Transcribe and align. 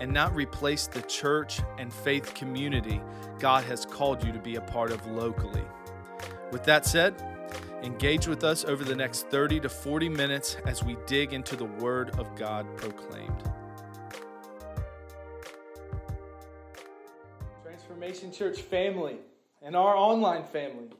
and 0.00 0.12
not 0.12 0.34
replace 0.34 0.86
the 0.86 1.02
church 1.02 1.60
and 1.78 1.92
faith 1.92 2.34
community 2.34 3.00
God 3.38 3.64
has 3.64 3.84
called 3.84 4.24
you 4.24 4.32
to 4.32 4.38
be 4.38 4.56
a 4.56 4.60
part 4.60 4.90
of 4.90 5.06
locally. 5.06 5.64
With 6.50 6.64
that 6.64 6.84
said, 6.84 7.14
engage 7.82 8.26
with 8.26 8.42
us 8.42 8.64
over 8.64 8.84
the 8.84 8.96
next 8.96 9.28
30 9.28 9.60
to 9.60 9.68
40 9.68 10.08
minutes 10.08 10.56
as 10.66 10.82
we 10.82 10.96
dig 11.06 11.32
into 11.32 11.54
the 11.54 11.64
Word 11.64 12.18
of 12.18 12.34
God 12.34 12.66
proclaimed. 12.76 13.42
Transformation 17.62 18.32
Church 18.32 18.60
family 18.60 19.18
and 19.62 19.76
our 19.76 19.96
online 19.96 20.44
family, 20.44 20.90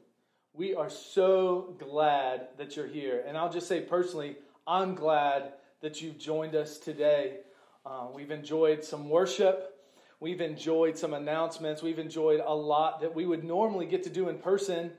we 0.53 0.75
are 0.75 0.89
so 0.89 1.75
glad 1.77 2.47
that 2.57 2.75
you're 2.75 2.87
here. 2.87 3.23
And 3.27 3.37
I'll 3.37 3.51
just 3.51 3.67
say 3.67 3.81
personally, 3.81 4.37
I'm 4.67 4.95
glad 4.95 5.53
that 5.81 6.01
you've 6.01 6.17
joined 6.17 6.55
us 6.55 6.77
today. 6.77 7.37
Uh, 7.85 8.07
we've 8.13 8.31
enjoyed 8.31 8.83
some 8.83 9.09
worship. 9.09 9.75
We've 10.19 10.41
enjoyed 10.41 10.97
some 10.97 11.13
announcements. 11.13 11.81
We've 11.81 11.99
enjoyed 11.99 12.41
a 12.45 12.53
lot 12.53 12.99
that 13.01 13.15
we 13.15 13.25
would 13.25 13.43
normally 13.43 13.85
get 13.85 14.03
to 14.03 14.09
do 14.09 14.27
in 14.27 14.37
person, 14.37 14.91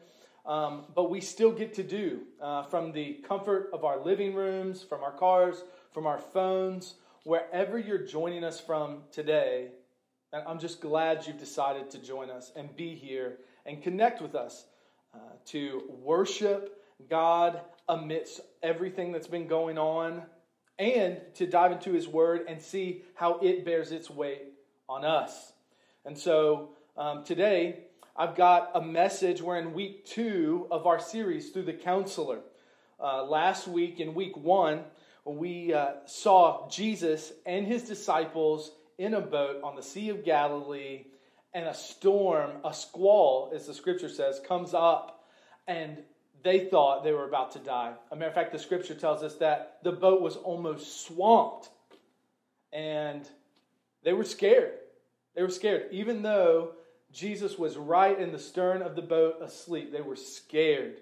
um, 0.47 0.85
but 0.95 1.11
we 1.11 1.21
still 1.21 1.53
get 1.53 1.75
to 1.75 1.83
do 1.83 2.23
uh, 2.41 2.63
from 2.65 2.93
the 2.93 3.15
comfort 3.29 3.69
of 3.75 3.85
our 3.85 4.03
living 4.03 4.35
rooms, 4.35 4.83
from 4.83 5.03
our 5.03 5.13
cars, 5.13 5.63
from 5.93 6.07
our 6.07 6.19
phones, 6.19 6.95
wherever 7.25 7.79
you're 7.79 8.07
joining 8.07 8.45
us 8.45 8.59
from 8.59 9.03
today. 9.13 9.69
And 10.33 10.43
I'm 10.47 10.59
just 10.59 10.81
glad 10.81 11.27
you've 11.27 11.39
decided 11.39 11.91
to 11.91 11.99
join 11.99 12.31
us 12.31 12.51
and 12.57 12.75
be 12.77 12.95
here 12.95 13.39
and 13.67 13.83
connect 13.83 14.23
with 14.23 14.35
us 14.35 14.65
uh, 15.15 15.19
to 15.47 15.83
worship 16.03 16.83
God 17.11 17.61
amidst 17.91 18.41
everything 18.63 19.13
that's 19.13 19.27
been 19.27 19.49
going 19.49 19.77
on 19.77 20.23
and 20.81 21.21
to 21.35 21.47
dive 21.47 21.73
into 21.73 21.93
His 21.93 22.09
Word 22.09 22.47
and 22.49 22.61
see 22.61 23.03
how 23.15 23.39
it 23.41 23.65
bears 23.65 23.93
its 23.93 24.09
weight 24.11 24.55
on 24.89 25.05
us. 25.05 25.53
And 26.07 26.17
so 26.17 26.71
um, 26.97 27.23
today, 27.23 27.85
I've 28.17 28.35
got 28.35 28.71
a 28.75 28.81
message. 28.81 29.43
We're 29.43 29.59
in 29.59 29.75
week 29.75 30.07
two 30.07 30.67
of 30.71 30.87
our 30.87 30.99
series 30.99 31.51
through 31.51 31.65
the 31.65 31.75
counselor. 31.75 32.41
Uh, 32.99 33.25
last 33.25 33.69
week, 33.69 34.01
in 34.01 34.15
week 34.15 34.37
one, 34.37 34.81
we 35.27 35.75
uh, 35.75 35.93
saw 36.07 36.69
Jesus 36.71 37.33
and 37.45 37.67
his 37.67 37.83
disciples 37.83 38.73
in 38.99 39.15
a 39.15 39.21
boat 39.21 39.63
on 39.63 39.77
the 39.77 39.83
Sea 39.83 40.09
of 40.09 40.25
Galilee, 40.25 41.05
and 41.53 41.67
a 41.67 41.75
storm, 41.75 42.51
a 42.65 42.73
squall, 42.73 43.51
as 43.55 43.67
the 43.67 43.75
scripture 43.75 44.09
says, 44.09 44.41
comes 44.47 44.73
up 44.73 45.25
and 45.67 45.99
they 46.43 46.67
thought 46.67 47.05
they 47.05 47.13
were 47.13 47.29
about 47.29 47.53
to 47.53 47.59
die. 47.59 47.93
As 48.07 48.13
a 48.13 48.17
matter 48.17 48.29
of 48.29 48.35
fact, 48.35 48.53
the 48.53 48.59
scripture 48.59 48.95
tells 48.95 49.23
us 49.23 49.37
that 49.37 49.79
the 49.83 49.93
boat 49.93 50.21
was 50.21 50.37
almost 50.37 51.07
swamped. 51.07 51.69
And 52.73 53.29
they 54.05 54.13
were 54.13 54.25
scared. 54.25 54.73
They 55.35 55.43
were 55.43 55.51
scared. 55.51 55.89
Even 55.91 56.23
though 56.23 56.73
Jesus 57.13 57.59
was 57.59 57.77
right 57.77 58.19
in 58.19 58.33
the 58.33 58.39
stern 58.39 58.83
of 58.83 58.97
the 58.97 59.03
boat 59.03 59.37
asleep, 59.43 59.93
they 59.93 60.01
were 60.01 60.17
scared. 60.17 60.99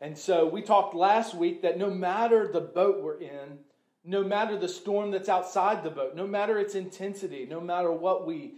And 0.00 0.16
so 0.16 0.46
we 0.46 0.62
talked 0.62 0.94
last 0.94 1.34
week 1.34 1.62
that 1.62 1.78
no 1.78 1.90
matter 1.90 2.50
the 2.50 2.60
boat 2.60 3.02
we're 3.02 3.20
in, 3.20 3.58
no 4.04 4.22
matter 4.22 4.58
the 4.58 4.68
storm 4.68 5.10
that's 5.10 5.28
outside 5.28 5.82
the 5.82 5.90
boat, 5.90 6.14
no 6.14 6.26
matter 6.26 6.58
its 6.58 6.74
intensity, 6.74 7.46
no 7.48 7.60
matter 7.60 7.90
what 7.90 8.26
we 8.26 8.54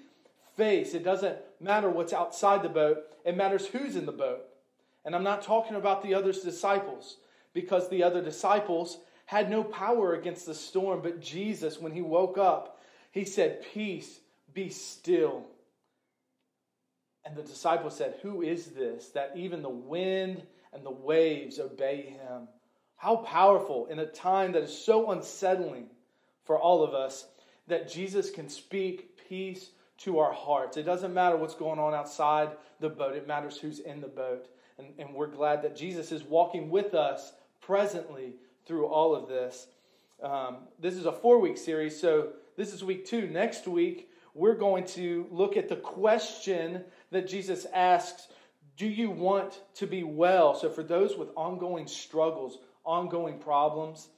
face, 0.56 0.94
it 0.94 1.04
doesn't 1.04 1.38
matter 1.60 1.88
what's 1.88 2.12
outside 2.12 2.62
the 2.62 2.68
boat, 2.68 3.04
it 3.24 3.36
matters 3.36 3.66
who's 3.66 3.96
in 3.96 4.06
the 4.06 4.12
boat. 4.12 4.44
And 5.06 5.14
I'm 5.14 5.22
not 5.22 5.42
talking 5.42 5.76
about 5.76 6.02
the 6.02 6.14
other 6.14 6.32
disciples 6.32 7.16
because 7.54 7.88
the 7.88 8.02
other 8.02 8.20
disciples 8.20 8.98
had 9.24 9.48
no 9.48 9.62
power 9.64 10.14
against 10.14 10.46
the 10.46 10.54
storm. 10.54 11.00
But 11.00 11.20
Jesus, 11.20 11.80
when 11.80 11.92
he 11.92 12.02
woke 12.02 12.36
up, 12.36 12.80
he 13.12 13.24
said, 13.24 13.64
Peace, 13.72 14.20
be 14.52 14.68
still. 14.68 15.46
And 17.24 17.36
the 17.36 17.42
disciples 17.42 17.96
said, 17.96 18.16
Who 18.22 18.42
is 18.42 18.66
this 18.66 19.08
that 19.10 19.32
even 19.36 19.62
the 19.62 19.68
wind 19.68 20.42
and 20.72 20.84
the 20.84 20.90
waves 20.90 21.60
obey 21.60 22.02
him? 22.02 22.48
How 22.96 23.16
powerful 23.16 23.86
in 23.86 24.00
a 24.00 24.06
time 24.06 24.52
that 24.52 24.64
is 24.64 24.76
so 24.76 25.12
unsettling 25.12 25.86
for 26.44 26.58
all 26.58 26.82
of 26.82 26.94
us 26.94 27.26
that 27.68 27.90
Jesus 27.90 28.30
can 28.30 28.48
speak 28.48 29.18
peace 29.28 29.70
to 29.98 30.18
our 30.18 30.32
hearts. 30.32 30.76
It 30.76 30.84
doesn't 30.84 31.14
matter 31.14 31.36
what's 31.36 31.54
going 31.54 31.78
on 31.78 31.94
outside 31.94 32.50
the 32.80 32.88
boat, 32.88 33.16
it 33.16 33.26
matters 33.26 33.56
who's 33.56 33.78
in 33.78 34.00
the 34.00 34.08
boat. 34.08 34.48
And, 34.78 34.88
and 34.98 35.14
we're 35.14 35.26
glad 35.26 35.62
that 35.62 35.76
Jesus 35.76 36.12
is 36.12 36.22
walking 36.22 36.70
with 36.70 36.94
us 36.94 37.32
presently 37.60 38.34
through 38.66 38.86
all 38.86 39.14
of 39.14 39.28
this. 39.28 39.68
Um, 40.22 40.58
this 40.78 40.94
is 40.94 41.06
a 41.06 41.12
four 41.12 41.38
week 41.40 41.58
series, 41.58 42.00
so 42.00 42.30
this 42.56 42.72
is 42.72 42.82
week 42.82 43.06
two. 43.06 43.28
Next 43.28 43.66
week, 43.66 44.10
we're 44.34 44.54
going 44.54 44.84
to 44.86 45.26
look 45.30 45.56
at 45.56 45.68
the 45.68 45.76
question 45.76 46.84
that 47.10 47.28
Jesus 47.28 47.66
asks 47.72 48.28
Do 48.76 48.86
you 48.86 49.10
want 49.10 49.60
to 49.74 49.86
be 49.86 50.02
well? 50.02 50.54
So, 50.54 50.70
for 50.70 50.82
those 50.82 51.16
with 51.16 51.28
ongoing 51.36 51.86
struggles, 51.86 52.58
ongoing 52.84 53.38
problems, 53.38 54.08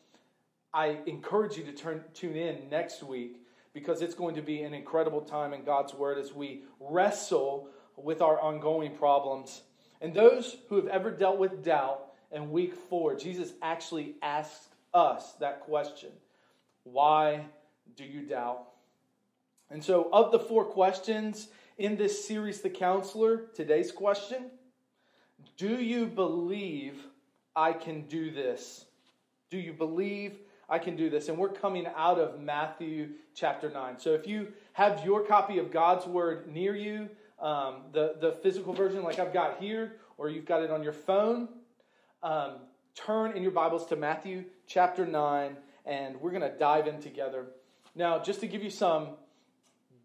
I 0.72 0.98
encourage 1.06 1.56
you 1.56 1.64
to 1.64 1.72
turn, 1.72 2.04
tune 2.14 2.36
in 2.36 2.68
next 2.70 3.02
week 3.02 3.40
because 3.72 4.02
it's 4.02 4.14
going 4.14 4.34
to 4.34 4.42
be 4.42 4.62
an 4.62 4.74
incredible 4.74 5.20
time 5.20 5.52
in 5.52 5.64
God's 5.64 5.94
Word 5.94 6.18
as 6.18 6.32
we 6.32 6.62
wrestle 6.80 7.68
with 7.96 8.22
our 8.22 8.40
ongoing 8.40 8.96
problems. 8.96 9.62
And 10.00 10.14
those 10.14 10.56
who 10.68 10.76
have 10.76 10.86
ever 10.86 11.10
dealt 11.10 11.38
with 11.38 11.64
doubt 11.64 12.06
in 12.30 12.50
week 12.50 12.74
four, 12.88 13.14
Jesus 13.16 13.52
actually 13.62 14.14
asked 14.22 14.68
us 14.94 15.32
that 15.40 15.60
question 15.60 16.10
Why 16.84 17.46
do 17.96 18.04
you 18.04 18.22
doubt? 18.22 18.64
And 19.70 19.82
so, 19.82 20.08
of 20.12 20.32
the 20.32 20.38
four 20.38 20.64
questions 20.64 21.48
in 21.76 21.96
this 21.96 22.26
series, 22.26 22.60
The 22.60 22.70
Counselor, 22.70 23.46
today's 23.54 23.92
question 23.92 24.50
Do 25.56 25.82
you 25.82 26.06
believe 26.06 26.94
I 27.54 27.72
can 27.72 28.02
do 28.02 28.30
this? 28.30 28.84
Do 29.50 29.58
you 29.58 29.72
believe 29.72 30.38
I 30.68 30.78
can 30.78 30.96
do 30.96 31.10
this? 31.10 31.28
And 31.28 31.38
we're 31.38 31.48
coming 31.48 31.86
out 31.96 32.18
of 32.18 32.40
Matthew 32.40 33.10
chapter 33.34 33.68
9. 33.70 33.98
So, 33.98 34.14
if 34.14 34.26
you 34.26 34.52
have 34.74 35.04
your 35.04 35.24
copy 35.24 35.58
of 35.58 35.70
God's 35.72 36.06
Word 36.06 36.50
near 36.52 36.76
you, 36.76 37.08
um, 37.40 37.82
the, 37.92 38.16
the 38.20 38.32
physical 38.42 38.72
version, 38.72 39.02
like 39.02 39.18
I've 39.18 39.32
got 39.32 39.58
here, 39.58 39.96
or 40.16 40.28
you've 40.28 40.46
got 40.46 40.62
it 40.62 40.70
on 40.70 40.82
your 40.82 40.92
phone, 40.92 41.48
um, 42.22 42.56
turn 42.94 43.36
in 43.36 43.42
your 43.42 43.52
Bibles 43.52 43.86
to 43.86 43.96
Matthew 43.96 44.44
chapter 44.66 45.06
9, 45.06 45.56
and 45.86 46.20
we're 46.20 46.30
going 46.30 46.42
to 46.42 46.58
dive 46.58 46.88
in 46.88 47.00
together. 47.00 47.46
Now, 47.94 48.18
just 48.18 48.40
to 48.40 48.48
give 48.48 48.62
you 48.62 48.70
some 48.70 49.10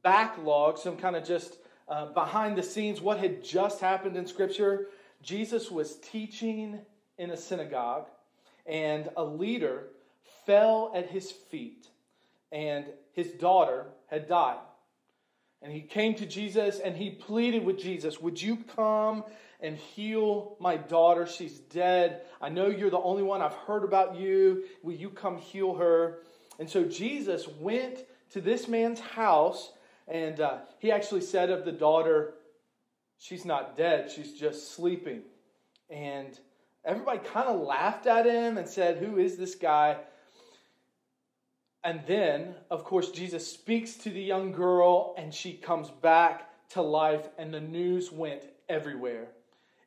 backlog, 0.04 0.78
some 0.78 0.98
kind 0.98 1.16
of 1.16 1.26
just 1.26 1.58
uh, 1.88 2.08
behind 2.08 2.58
the 2.58 2.64
scenes, 2.64 3.02
what 3.02 3.18
had 3.18 3.44
just 3.44 3.82
happened 3.82 4.16
in 4.16 4.28
Scripture, 4.28 4.88
Jesus 5.22 5.72
was 5.72 5.96
teaching 5.98 6.80
in 7.18 7.32
a 7.32 7.38
synagogue, 7.38 8.08
and 8.66 9.10
a 9.18 9.24
leader 9.24 9.88
fell 10.46 10.92
at 10.96 11.10
his 11.10 11.32
feet, 11.32 11.88
and 12.52 12.86
his 13.14 13.32
daughter 13.32 13.88
had 14.08 14.28
died. 14.28 14.60
And 15.64 15.72
he 15.72 15.82
came 15.82 16.14
to 16.16 16.26
Jesus 16.26 16.80
and 16.80 16.96
he 16.96 17.10
pleaded 17.10 17.66
with 17.66 17.80
Jesus, 17.80 18.20
Would 18.20 18.42
you 18.42 18.58
come 18.76 19.24
and 19.62 19.78
heal 19.78 20.58
my 20.60 20.76
daughter? 20.76 21.26
She's 21.26 21.58
dead. 21.58 22.24
I 22.42 22.50
know 22.50 22.68
you're 22.68 22.90
the 22.90 23.00
only 23.00 23.24
one. 23.24 23.42
I've 23.42 23.54
heard 23.54 23.86
about 23.86 24.18
you. 24.18 24.66
Will 24.84 24.94
you 24.94 25.10
come 25.10 25.38
heal 25.38 25.76
her? 25.76 26.20
And 26.60 26.70
so 26.70 26.84
Jesus 26.84 27.48
went 27.48 28.00
to 28.32 28.42
this 28.42 28.68
man's 28.68 29.00
house 29.00 29.72
and 30.08 30.42
uh, 30.42 30.58
he 30.80 30.92
actually 30.92 31.22
said 31.22 31.50
of 31.50 31.66
the 31.66 31.72
daughter, 31.72 32.34
She's 33.18 33.46
not 33.46 33.78
dead, 33.78 34.12
she's 34.12 34.34
just 34.34 34.74
sleeping. 34.74 35.22
And 35.90 36.38
everybody 36.84 37.20
kind 37.20 37.48
of 37.48 37.62
laughed 37.62 38.06
at 38.06 38.26
him 38.26 38.58
and 38.58 38.68
said, 38.68 38.98
Who 38.98 39.18
is 39.18 39.38
this 39.38 39.56
guy? 39.56 39.98
And 41.84 42.02
then, 42.08 42.56
of 42.72 42.84
course, 42.84 43.12
Jesus 43.12 43.52
speaks 43.52 43.96
to 43.96 44.10
the 44.10 44.22
young 44.22 44.52
girl 44.52 45.16
and 45.18 45.34
she 45.34 45.54
comes 45.54 45.90
back 45.90 46.50
to 46.70 46.82
life, 46.82 47.28
and 47.38 47.54
the 47.54 47.60
news 47.60 48.12
went 48.12 48.44
everywhere. 48.68 49.28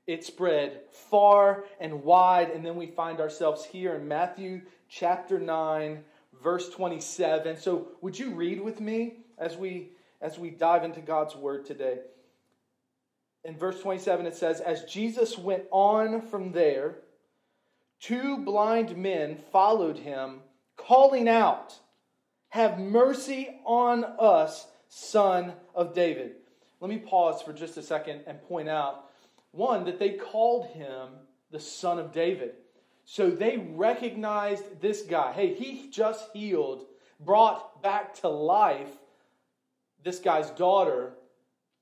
It 0.07 0.25
spread 0.25 0.83
far 0.93 1.65
and 1.81 2.05
wide, 2.05 2.51
and 2.51 2.65
then 2.65 2.77
we 2.77 2.87
find 2.87 3.19
ourselves 3.19 3.65
here 3.65 3.97
in 3.97 4.07
Matthew 4.07 4.63
chapter 4.89 5.41
9, 5.41 6.05
verse 6.43 6.69
27. 6.69 7.57
So, 7.57 7.89
would 8.03 8.17
you 8.17 8.31
read 8.31 8.61
with 8.61 8.81
me 8.81 9.15
as 9.39 9.57
we 9.57 9.91
as 10.21 10.39
we 10.39 10.51
dive 10.51 10.85
into 10.85 11.01
God's 11.01 11.35
word 11.35 11.67
today? 11.67 11.99
in 13.47 13.57
verse 13.57 13.81
27, 13.81 14.27
it 14.27 14.35
says, 14.35 14.61
As 14.61 14.85
Jesus 14.85 15.39
went 15.39 15.65
on 15.71 16.21
from 16.21 16.51
there, 16.51 16.97
two 18.01 18.39
blind 18.39 18.97
men 18.97 19.37
followed 19.53 19.99
him, 19.99 20.41
calling 20.77 21.29
out, 21.29 21.79
Have 22.57 22.79
mercy 22.79 23.51
on 23.67 24.03
us, 24.19 24.67
son 24.89 25.53
of 25.75 25.93
David. 25.93 26.37
Let 26.81 26.89
me 26.89 26.97
pause 26.97 27.43
for 27.43 27.53
just 27.53 27.77
a 27.77 27.83
second 27.83 28.23
and 28.27 28.43
point 28.49 28.67
out 28.67 29.11
one, 29.51 29.85
that 29.85 29.99
they 29.99 30.13
called 30.13 30.69
him 30.69 31.11
the 31.51 31.61
son 31.61 31.99
of 31.99 32.13
David. 32.13 32.53
So 33.05 33.29
they 33.29 33.59
recognized 33.59 34.81
this 34.81 35.03
guy. 35.03 35.35
Hey, 35.35 35.53
he 35.53 35.91
just 35.91 36.31
healed, 36.33 36.87
brought 37.21 37.83
back 37.83 38.15
to 38.23 38.29
life 38.29 38.89
this 40.03 40.19
guy's 40.19 40.49
daughter. 40.49 41.13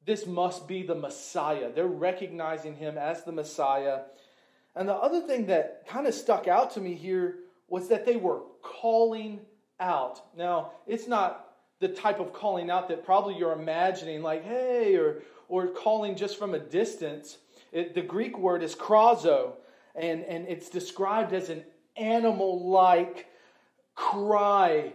This 0.05 0.27
must 0.27 0.67
be 0.67 0.83
the 0.83 0.97
Messiah. 0.97 1.71
They're 1.73 1.87
recognizing 1.87 2.75
him 2.75 2.99
as 2.99 3.23
the 3.23 3.31
Messiah. 3.31 4.01
And 4.75 4.89
the 4.89 4.95
other 4.95 5.21
thing 5.21 5.47
that 5.47 5.87
kind 5.87 6.09
of 6.09 6.15
stuck 6.15 6.49
out 6.49 6.73
to 6.73 6.81
me 6.81 6.97
here 6.97 7.37
was 7.69 7.87
that 7.91 8.05
they 8.05 8.17
were 8.17 8.41
calling 8.61 9.39
out. 9.81 10.23
Now, 10.37 10.73
it's 10.87 11.07
not 11.07 11.55
the 11.81 11.89
type 11.89 12.21
of 12.21 12.33
calling 12.33 12.71
out 12.71 12.89
that 12.89 13.05
probably 13.05 13.37
you're 13.37 13.53
imagining, 13.53 14.23
like, 14.23 14.45
hey, 14.45 14.97
or, 14.97 15.23
or 15.49 15.69
calling 15.69 16.17
just 16.17 16.39
from 16.39 16.55
a 16.55 16.59
distance. 16.59 17.39
It, 17.73 17.95
the 17.95 18.03
Greek 18.03 18.39
word 18.39 18.63
is 18.63 18.75
krazo, 18.75 19.53
and, 19.95 20.23
and 20.25 20.47
it's 20.49 20.71
described 20.71 21.33
as 21.33 21.51
an 21.51 21.65
animal 21.97 22.71
like 22.71 23.27
cry, 23.95 24.93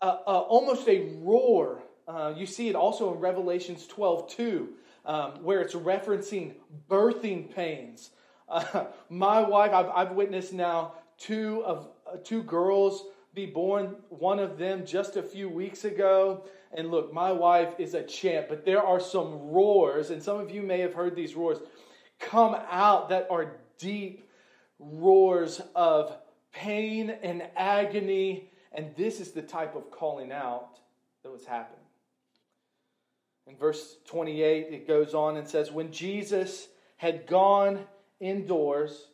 uh, 0.00 0.18
uh, 0.26 0.40
almost 0.40 0.88
a 0.88 1.14
roar. 1.20 1.82
Uh, 2.06 2.32
you 2.36 2.46
see 2.46 2.68
it 2.68 2.74
also 2.74 3.12
in 3.12 3.20
Revelations 3.20 3.86
12 3.86 4.30
2, 4.30 4.68
um, 5.04 5.42
where 5.42 5.60
it's 5.60 5.74
referencing 5.74 6.54
birthing 6.88 7.54
pains. 7.54 8.10
Uh, 8.48 8.86
my 9.08 9.42
wife, 9.42 9.72
I've, 9.72 9.88
I've, 9.88 10.12
witnessed 10.12 10.52
now 10.52 10.94
two 11.18 11.62
of 11.66 11.88
uh, 12.06 12.16
two 12.22 12.42
girls 12.42 13.04
be 13.38 13.46
born. 13.46 13.94
One 14.08 14.40
of 14.40 14.58
them 14.58 14.84
just 14.84 15.16
a 15.16 15.22
few 15.22 15.48
weeks 15.48 15.84
ago. 15.84 16.44
And 16.72 16.90
look, 16.90 17.12
my 17.12 17.30
wife 17.30 17.74
is 17.78 17.94
a 17.94 18.02
champ, 18.02 18.46
but 18.48 18.64
there 18.64 18.82
are 18.82 18.98
some 18.98 19.50
roars, 19.50 20.10
and 20.10 20.20
some 20.20 20.40
of 20.40 20.50
you 20.50 20.60
may 20.60 20.80
have 20.80 20.92
heard 20.92 21.14
these 21.14 21.36
roars 21.36 21.58
come 22.18 22.56
out 22.68 23.08
that 23.10 23.28
are 23.30 23.60
deep 23.78 24.28
roars 24.80 25.60
of 25.76 26.16
pain 26.52 27.10
and 27.22 27.44
agony. 27.56 28.50
And 28.72 28.94
this 28.96 29.20
is 29.20 29.30
the 29.30 29.42
type 29.42 29.76
of 29.76 29.90
calling 29.92 30.32
out 30.32 30.80
that 31.22 31.30
was 31.30 31.46
happening. 31.46 31.78
In 33.46 33.56
verse 33.56 33.98
28, 34.06 34.66
it 34.72 34.88
goes 34.88 35.14
on 35.14 35.36
and 35.36 35.48
says, 35.48 35.70
When 35.70 35.92
Jesus 35.92 36.66
had 36.96 37.28
gone 37.28 37.86
indoors, 38.18 39.06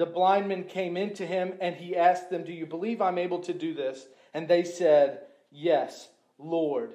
the 0.00 0.06
blind 0.06 0.48
men 0.48 0.64
came 0.64 0.96
into 0.96 1.26
him 1.26 1.52
and 1.60 1.76
he 1.76 1.94
asked 1.94 2.30
them, 2.30 2.42
Do 2.42 2.54
you 2.54 2.64
believe 2.64 3.02
I'm 3.02 3.18
able 3.18 3.40
to 3.40 3.52
do 3.52 3.74
this? 3.74 4.06
And 4.32 4.48
they 4.48 4.64
said, 4.64 5.20
Yes, 5.50 6.08
Lord. 6.38 6.94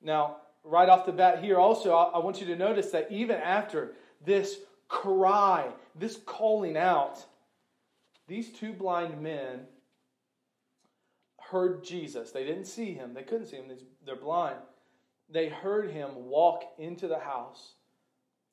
Now, 0.00 0.36
right 0.62 0.88
off 0.88 1.04
the 1.04 1.10
bat 1.10 1.42
here, 1.42 1.58
also, 1.58 1.92
I 1.92 2.18
want 2.18 2.40
you 2.40 2.46
to 2.46 2.54
notice 2.54 2.92
that 2.92 3.10
even 3.10 3.34
after 3.38 3.94
this 4.24 4.58
cry, 4.86 5.66
this 5.96 6.16
calling 6.26 6.76
out, 6.76 7.24
these 8.28 8.52
two 8.52 8.72
blind 8.72 9.20
men 9.20 9.62
heard 11.40 11.82
Jesus. 11.82 12.30
They 12.30 12.44
didn't 12.44 12.66
see 12.66 12.94
him, 12.94 13.14
they 13.14 13.24
couldn't 13.24 13.48
see 13.48 13.56
him, 13.56 13.64
they're 14.06 14.14
blind. 14.14 14.58
They 15.28 15.48
heard 15.48 15.90
him 15.90 16.10
walk 16.14 16.62
into 16.78 17.08
the 17.08 17.18
house 17.18 17.72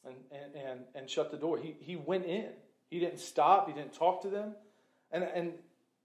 and, 0.04 0.16
and, 0.32 0.56
and, 0.56 0.80
and 0.96 1.08
shut 1.08 1.30
the 1.30 1.38
door. 1.38 1.60
He, 1.60 1.76
he 1.80 1.98
went 1.98 2.26
in. 2.26 2.50
He 2.90 3.00
didn't 3.00 3.20
stop, 3.20 3.68
he 3.68 3.74
didn't 3.74 3.94
talk 3.94 4.22
to 4.22 4.30
them. 4.30 4.54
And, 5.12 5.24
and 5.24 5.54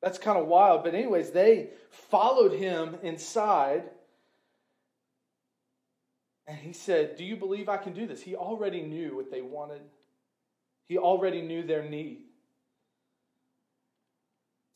that's 0.00 0.18
kind 0.18 0.38
of 0.38 0.46
wild. 0.46 0.84
But, 0.84 0.94
anyways, 0.94 1.30
they 1.30 1.70
followed 1.90 2.52
him 2.52 2.96
inside. 3.02 3.84
And 6.46 6.58
he 6.58 6.72
said, 6.72 7.16
Do 7.16 7.24
you 7.24 7.36
believe 7.36 7.68
I 7.68 7.76
can 7.76 7.92
do 7.92 8.06
this? 8.06 8.20
He 8.20 8.34
already 8.34 8.82
knew 8.82 9.16
what 9.16 9.30
they 9.30 9.42
wanted, 9.42 9.82
he 10.84 10.98
already 10.98 11.42
knew 11.42 11.62
their 11.62 11.88
need. 11.88 12.22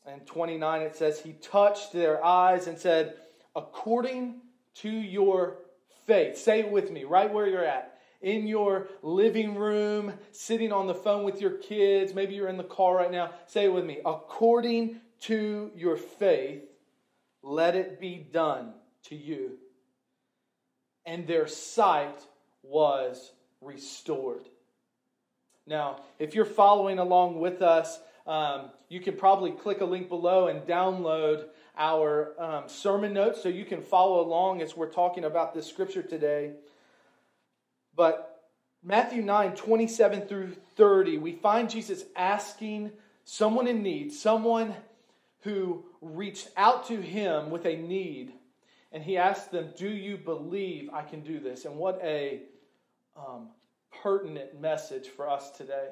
And 0.05 0.25
29, 0.25 0.81
it 0.83 0.95
says, 0.95 1.19
He 1.19 1.33
touched 1.33 1.91
their 1.91 2.23
eyes 2.23 2.67
and 2.67 2.77
said, 2.77 3.15
According 3.55 4.41
to 4.75 4.89
your 4.89 5.57
faith. 6.05 6.37
Say 6.37 6.61
it 6.61 6.71
with 6.71 6.91
me, 6.91 7.03
right 7.03 7.31
where 7.31 7.47
you're 7.47 7.65
at. 7.65 7.96
In 8.21 8.47
your 8.47 8.87
living 9.01 9.55
room, 9.55 10.13
sitting 10.31 10.71
on 10.71 10.87
the 10.87 10.95
phone 10.95 11.23
with 11.23 11.39
your 11.39 11.51
kids, 11.51 12.13
maybe 12.13 12.33
you're 12.33 12.47
in 12.47 12.57
the 12.57 12.63
car 12.63 12.95
right 12.95 13.11
now. 13.11 13.31
Say 13.45 13.65
it 13.65 13.73
with 13.73 13.85
me. 13.85 13.99
According 14.05 15.01
to 15.21 15.71
your 15.75 15.97
faith, 15.97 16.63
let 17.43 17.75
it 17.75 17.99
be 17.99 18.27
done 18.31 18.73
to 19.03 19.15
you. 19.15 19.57
And 21.05 21.27
their 21.27 21.47
sight 21.47 22.19
was 22.63 23.31
restored. 23.61 24.49
Now, 25.65 26.01
if 26.19 26.33
you're 26.33 26.45
following 26.45 26.99
along 26.99 27.39
with 27.39 27.61
us, 27.61 27.99
um, 28.25 28.71
you 28.89 28.99
can 28.99 29.15
probably 29.15 29.51
click 29.51 29.81
a 29.81 29.85
link 29.85 30.09
below 30.09 30.47
and 30.47 30.61
download 30.61 31.45
our 31.77 32.33
um, 32.39 32.67
sermon 32.67 33.13
notes 33.13 33.41
so 33.41 33.49
you 33.49 33.65
can 33.65 33.81
follow 33.81 34.21
along 34.21 34.61
as 34.61 34.75
we're 34.75 34.91
talking 34.91 35.23
about 35.23 35.53
this 35.53 35.67
scripture 35.67 36.01
today. 36.01 36.53
But 37.97 38.45
Matthew 38.83 39.23
9, 39.23 39.55
27 39.55 40.21
through 40.27 40.55
30, 40.77 41.17
we 41.17 41.33
find 41.33 41.69
Jesus 41.69 42.05
asking 42.15 42.91
someone 43.25 43.67
in 43.67 43.83
need, 43.83 44.13
someone 44.13 44.73
who 45.41 45.83
reached 45.99 46.47
out 46.55 46.87
to 46.87 47.01
him 47.01 47.49
with 47.49 47.65
a 47.65 47.75
need, 47.75 48.31
and 48.93 49.03
he 49.03 49.17
asked 49.17 49.51
them, 49.51 49.73
Do 49.75 49.89
you 49.89 50.15
believe 50.15 50.89
I 50.93 51.01
can 51.01 51.21
do 51.21 51.39
this? 51.39 51.65
And 51.65 51.75
what 51.75 51.99
a 52.03 52.43
um, 53.17 53.49
pertinent 54.01 54.61
message 54.61 55.09
for 55.09 55.29
us 55.29 55.51
today. 55.51 55.89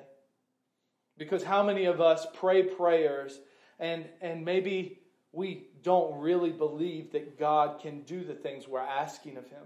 Because 1.18 1.44
how 1.44 1.64
many 1.64 1.86
of 1.86 2.00
us 2.00 2.26
pray 2.36 2.64
prayers 2.64 3.40
and, 3.80 4.06
and 4.22 4.46
maybe 4.46 5.00
we 5.32 5.68
don't 5.84 6.20
really 6.20 6.52
believe 6.52 7.12
that 7.12 7.38
God 7.38 7.82
can 7.82 8.02
do 8.02 8.24
the 8.24 8.34
things 8.34 8.68
we're 8.68 8.80
asking 8.80 9.38
of 9.38 9.46
Him. 9.50 9.64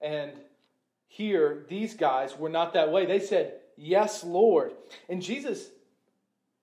And 0.00 0.32
here, 1.12 1.64
these 1.68 1.94
guys 1.94 2.38
were 2.38 2.48
not 2.48 2.72
that 2.74 2.92
way. 2.92 3.04
They 3.04 3.18
said, 3.18 3.54
Yes, 3.76 4.22
Lord. 4.22 4.72
And 5.08 5.20
Jesus, 5.20 5.68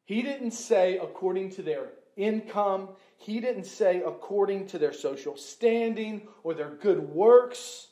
He 0.05 0.21
didn't 0.21 0.51
say 0.51 0.97
according 0.97 1.51
to 1.51 1.61
their 1.61 1.89
income, 2.15 2.89
He 3.17 3.41
didn't 3.41 3.65
say 3.65 4.01
according 4.01 4.67
to 4.67 4.79
their 4.79 4.93
social 4.93 5.35
standing 5.35 6.29
or 6.43 6.53
their 6.53 6.69
good 6.69 7.09
works. 7.09 7.87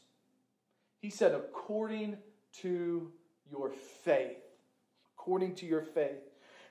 He 1.01 1.09
said, 1.09 1.33
according 1.33 2.17
to 2.61 3.11
your 3.51 3.71
faith. 4.05 4.37
According 5.17 5.55
to 5.55 5.65
your 5.65 5.83
faith. 5.83 6.23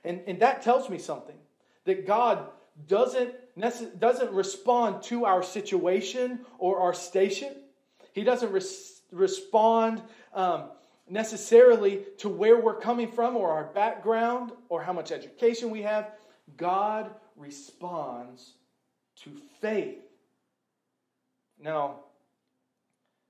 And, 0.03 0.21
and 0.25 0.39
that 0.39 0.63
tells 0.63 0.89
me 0.89 0.97
something 0.97 1.37
that 1.85 2.07
God 2.07 2.47
doesn't, 2.87 3.35
doesn't 3.99 4.31
respond 4.31 5.03
to 5.03 5.25
our 5.25 5.43
situation 5.43 6.39
or 6.57 6.79
our 6.79 6.93
station. 6.93 7.53
He 8.15 8.23
doesn't 8.23 8.53
res- 8.53 9.01
respond 9.11 10.01
um, 10.33 10.69
necessarily 11.09 12.03
to 12.19 12.29
where 12.29 12.57
we're 12.57 12.79
coming 12.79 13.11
from 13.11 13.35
or 13.35 13.51
our 13.51 13.65
background 13.65 14.53
or 14.69 14.81
how 14.81 14.93
much 14.93 15.11
education 15.11 15.69
we 15.69 15.81
have. 15.81 16.11
God 16.55 17.11
responds 17.35 18.53
to 19.23 19.31
faith. 19.59 19.99
Now, 21.59 21.99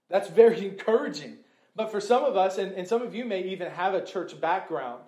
that's 0.08 0.30
very 0.30 0.63
encouraging. 0.70 1.38
But 1.75 1.89
for 1.89 2.00
some 2.00 2.24
of 2.24 2.38
us, 2.38 2.60
and, 2.60 2.72
and 2.74 2.88
some 2.88 3.01
of 3.01 3.15
you 3.15 3.25
may 3.25 3.42
even 3.42 3.72
have 3.72 3.96
a 3.96 4.06
church 4.06 4.39
background, 4.39 5.01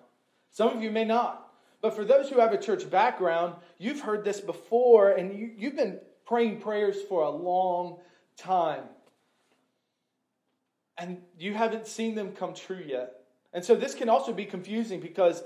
some 0.50 0.76
of 0.76 0.82
you 0.82 0.90
may 0.90 1.04
not. 1.04 1.52
But 1.80 1.94
for 1.94 2.04
those 2.04 2.28
who 2.28 2.40
have 2.40 2.52
a 2.52 2.58
church 2.58 2.90
background, 2.90 3.54
you've 3.78 4.00
heard 4.00 4.24
this 4.24 4.40
before 4.40 5.12
and 5.12 5.38
you, 5.38 5.52
you've 5.56 5.76
been 5.76 6.00
praying 6.26 6.60
prayers 6.60 6.96
for 7.08 7.22
a 7.22 7.30
long 7.30 8.00
time. 8.36 8.82
And 10.98 11.22
you 11.38 11.54
haven't 11.54 11.86
seen 11.86 12.14
them 12.14 12.32
come 12.32 12.54
true 12.54 12.82
yet. 12.84 13.14
And 13.52 13.64
so 13.64 13.74
this 13.74 13.94
can 13.94 14.08
also 14.08 14.32
be 14.32 14.44
confusing 14.44 15.00
because 15.00 15.42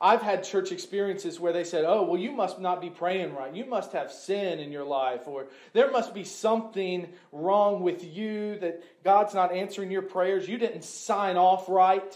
I've 0.00 0.22
had 0.22 0.44
church 0.44 0.72
experiences 0.72 1.38
where 1.38 1.52
they 1.52 1.64
said, 1.64 1.84
Oh, 1.86 2.02
well, 2.02 2.18
you 2.18 2.32
must 2.32 2.58
not 2.58 2.80
be 2.80 2.88
praying 2.88 3.34
right. 3.34 3.54
You 3.54 3.66
must 3.66 3.92
have 3.92 4.10
sin 4.10 4.58
in 4.58 4.72
your 4.72 4.84
life, 4.84 5.26
or 5.26 5.46
there 5.74 5.90
must 5.90 6.14
be 6.14 6.24
something 6.24 7.08
wrong 7.32 7.82
with 7.82 8.02
you 8.02 8.58
that 8.60 8.82
God's 9.04 9.34
not 9.34 9.52
answering 9.52 9.90
your 9.90 10.02
prayers. 10.02 10.48
You 10.48 10.56
didn't 10.56 10.84
sign 10.84 11.36
off 11.36 11.68
right. 11.68 12.14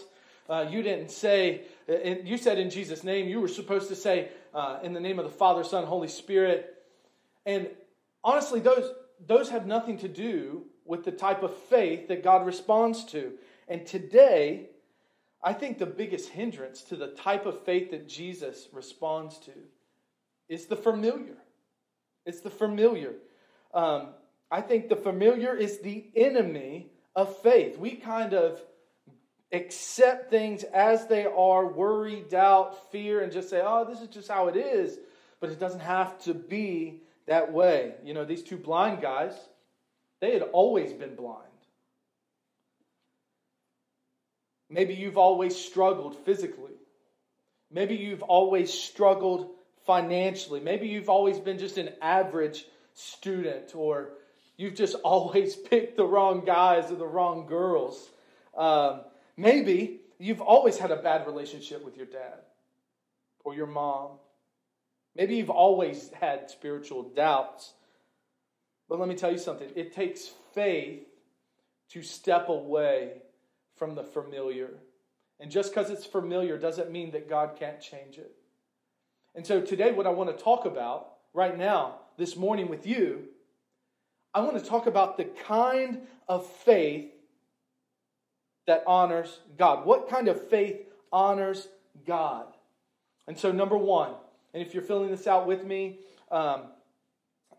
Uh, 0.49 0.67
you 0.69 0.83
didn't 0.83 1.11
say, 1.11 1.63
you 1.89 2.37
said 2.37 2.59
in 2.59 2.71
Jesus' 2.71 3.03
name, 3.03 3.29
you 3.29 3.41
were 3.41 3.49
supposed 3.49 3.89
to 3.89 3.97
say 3.97 4.29
uh, 4.55 4.79
in 4.83 4.93
the 4.93 5.01
name 5.01 5.19
of 5.19 5.25
the 5.25 5.31
Father, 5.31 5.65
Son, 5.65 5.85
Holy 5.85 6.09
Spirit. 6.09 6.83
And 7.47 7.69
honestly, 8.23 8.61
those, 8.61 8.93
those 9.27 9.51
have 9.51 9.67
nothing 9.67 9.99
to 9.99 10.09
do 10.09 10.65
with 10.85 11.05
the 11.05 11.13
type 11.13 11.43
of 11.43 11.55
faith 11.55 12.09
that 12.09 12.23
God 12.23 12.47
responds 12.47 13.05
to. 13.07 13.33
And 13.69 13.87
today, 13.87 14.69
I 15.43 15.53
think 15.53 15.79
the 15.79 15.87
biggest 15.87 16.31
hindrance 16.31 16.83
to 16.85 16.97
the 16.97 17.09
type 17.09 17.47
of 17.47 17.65
faith 17.65 17.91
that 17.91 18.09
Jesus 18.09 18.69
responds 18.73 19.39
to 19.41 19.53
is 20.49 20.67
the 20.67 20.77
familiar. 20.77 21.37
It's 22.27 22.41
the 22.41 22.51
familiar. 22.51 23.15
Um, 23.73 24.09
I 24.51 24.61
think 24.61 24.89
the 24.89 24.97
familiar 24.97 25.55
is 25.55 25.81
the 25.81 26.05
enemy 26.15 26.89
of 27.17 27.37
faith. 27.43 27.79
We 27.79 27.93
kind 27.93 28.35
of 28.35 28.61
accept 29.53 30.31
things 30.31 30.65
as 30.65 31.07
they 31.07 31.27
are 31.27 31.67
worry, 31.67 32.25
doubt, 32.29 32.91
fear, 32.91 33.23
and 33.23 33.33
just 33.33 33.51
say, 33.51 33.63
oh, 33.65 33.85
this 33.85 34.01
is 34.01 34.09
just 34.09 34.29
how 34.29 34.49
it 34.49 34.57
is. 34.57 34.99
But 35.41 35.51
it 35.51 35.61
doesn't 35.61 35.81
have 35.81 36.19
to 36.25 36.35
be 36.35 37.03
that 37.27 37.53
way. 37.53 37.95
You 38.05 38.15
know, 38.15 38.25
these 38.25 38.43
two 38.43 38.57
blind 38.57 39.03
guys, 39.03 39.33
they 40.21 40.33
had 40.33 40.43
always 40.43 40.93
been 40.93 41.15
blind. 41.15 41.43
Maybe 44.71 44.95
you've 44.95 45.19
always 45.19 45.57
struggled 45.57 46.17
physically. 46.25 46.73
Maybe 47.71 47.97
you've 47.97 48.23
always 48.23 48.73
struggled 48.73 49.51
financially. 49.87 50.61
Maybe 50.61 50.89
you've 50.89 51.09
always 51.09 51.39
been 51.39 51.59
just 51.59 51.79
an 51.79 51.91
average 52.01 52.65
student, 52.95 53.75
or 53.75 54.11
you've 54.57 54.75
just 54.75 54.95
always 55.05 55.55
picked 55.57 55.97
the 55.97 56.07
wrong 56.07 56.45
guys 56.45 56.91
or 56.91 56.97
the 56.97 57.07
wrong 57.07 57.47
girls. 57.47 58.11
Um, 58.57 59.01
maybe 59.37 60.01
you've 60.19 60.41
always 60.41 60.79
had 60.79 60.91
a 60.91 60.97
bad 60.97 61.27
relationship 61.27 61.85
with 61.85 61.97
your 61.97 62.07
dad 62.07 62.41
or 63.45 63.55
your 63.55 63.67
mom. 63.67 64.13
Maybe 65.15 65.37
you've 65.37 65.51
always 65.51 66.11
had 66.21 66.51
spiritual 66.51 67.03
doubts. 67.03 67.73
But 68.95 69.01
let 69.01 69.09
me 69.09 69.17
tell 69.17 69.33
you 69.33 69.39
something 69.39 69.71
it 69.75 69.93
takes 69.93 70.31
faith 70.53 71.03
to 71.89 72.01
step 72.01 72.49
away 72.49 73.23
from 73.75 73.97
the 73.97 74.05
familiar. 74.05 74.71
And 75.41 75.51
just 75.51 75.75
because 75.75 75.91
it's 75.91 76.07
familiar 76.07 76.57
doesn't 76.57 76.93
mean 76.93 77.11
that 77.11 77.29
God 77.29 77.57
can't 77.59 77.81
change 77.81 78.19
it. 78.19 78.37
And 79.35 79.45
so 79.45 79.61
today, 79.61 79.91
what 79.91 80.07
I 80.07 80.11
want 80.11 80.31
to 80.31 80.45
talk 80.45 80.65
about 80.65 81.15
right 81.33 81.59
now, 81.59 81.97
this 82.19 82.37
morning 82.37 82.69
with 82.69 82.87
you, 82.87 83.25
I 84.33 84.43
want 84.43 84.63
to 84.63 84.65
talk 84.65 84.87
about 84.87 85.17
the 85.17 85.25
kind 85.25 86.03
of 86.29 86.47
faith 86.47 87.11
that 88.69 88.85
honors 88.87 89.41
God. 89.59 89.85
What 89.85 90.09
kind 90.09 90.29
of 90.29 90.49
faith 90.51 90.83
honors 91.13 91.67
God? 92.07 92.47
And 93.27 93.37
so, 93.37 93.51
number 93.51 93.77
one, 93.77 94.13
and 94.53 94.63
if 94.63 94.73
you're 94.73 94.85
filling 94.85 95.11
this 95.11 95.27
out 95.27 95.49
with 95.49 95.65
me, 95.65 95.99
um, 96.31 96.67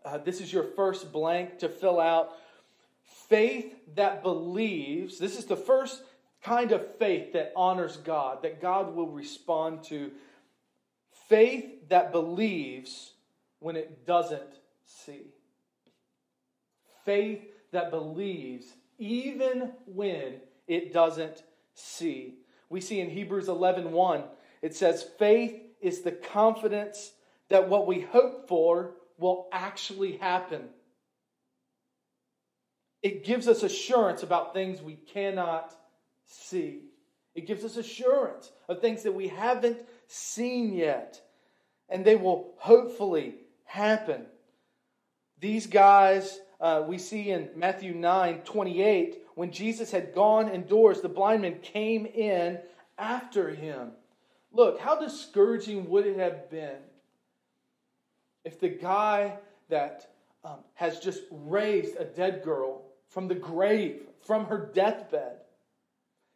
uh, 0.06 0.18
this 0.18 0.40
is 0.40 0.52
your 0.52 0.62
first 0.62 1.12
blank 1.12 1.58
to 1.58 1.68
fill 1.68 2.00
out. 2.00 2.30
Faith 3.28 3.74
that 3.96 4.22
believes, 4.22 5.18
this 5.18 5.36
is 5.36 5.46
the 5.46 5.56
first 5.56 6.02
kind 6.42 6.70
of 6.70 6.96
faith 6.96 7.32
that 7.32 7.52
honors 7.56 7.96
God, 7.96 8.42
that 8.42 8.62
God 8.62 8.94
will 8.94 9.08
respond 9.08 9.82
to. 9.84 10.12
Faith 11.28 11.88
that 11.88 12.12
believes 12.12 13.14
when 13.58 13.74
it 13.74 14.06
doesn't 14.06 14.60
see. 14.84 15.32
Faith 17.04 17.42
that 17.72 17.90
believes 17.90 18.66
even 18.98 19.72
when 19.86 20.34
it 20.68 20.92
doesn't 20.92 21.42
see. 21.74 22.34
We 22.68 22.80
see 22.80 23.00
in 23.00 23.10
Hebrews 23.10 23.48
11 23.48 23.90
1, 23.90 24.22
it 24.62 24.74
says, 24.74 25.04
Faith 25.18 25.60
is 25.80 26.02
the 26.02 26.12
confidence 26.12 27.12
that 27.48 27.68
what 27.68 27.86
we 27.88 28.00
hope 28.00 28.48
for 28.48 28.94
will 29.18 29.48
actually 29.52 30.16
happen. 30.18 30.68
It 33.02 33.24
gives 33.24 33.48
us 33.48 33.62
assurance 33.62 34.22
about 34.22 34.52
things 34.52 34.82
we 34.82 34.94
cannot 34.94 35.74
see. 36.24 36.80
It 37.34 37.46
gives 37.46 37.64
us 37.64 37.76
assurance 37.76 38.50
of 38.68 38.80
things 38.80 39.02
that 39.02 39.12
we 39.12 39.28
haven't 39.28 39.78
seen 40.08 40.72
yet, 40.72 41.20
and 41.88 42.04
they 42.04 42.16
will 42.16 42.54
hopefully 42.56 43.34
happen. 43.64 44.26
These 45.38 45.66
guys, 45.66 46.40
uh, 46.60 46.84
we 46.86 46.98
see 46.98 47.30
in 47.30 47.50
Matthew 47.54 47.94
9 47.94 48.40
28, 48.40 49.18
when 49.34 49.52
Jesus 49.52 49.90
had 49.90 50.14
gone 50.14 50.48
indoors, 50.48 51.02
the 51.02 51.10
blind 51.10 51.42
men 51.42 51.58
came 51.60 52.06
in 52.06 52.58
after 52.98 53.50
him. 53.50 53.90
Look, 54.50 54.80
how 54.80 54.98
discouraging 54.98 55.90
would 55.90 56.06
it 56.06 56.18
have 56.18 56.50
been 56.50 56.78
if 58.46 58.60
the 58.60 58.68
guy 58.68 59.36
that 59.68 60.08
um, 60.44 60.60
has 60.74 61.00
just 61.00 61.22
raised 61.32 61.96
a 61.96 62.04
dead 62.04 62.44
girl 62.44 62.82
from 63.08 63.26
the 63.26 63.34
grave, 63.34 64.02
from 64.20 64.46
her 64.46 64.70
deathbed, 64.72 65.38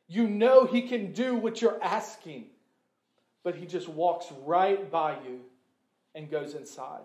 you 0.08 0.26
know 0.26 0.66
he 0.66 0.82
can 0.82 1.12
do 1.12 1.36
what 1.36 1.62
you're 1.62 1.80
asking, 1.80 2.46
but 3.44 3.54
he 3.54 3.64
just 3.64 3.88
walks 3.88 4.26
right 4.44 4.90
by 4.90 5.12
you 5.24 5.38
and 6.16 6.28
goes 6.28 6.54
inside. 6.54 7.04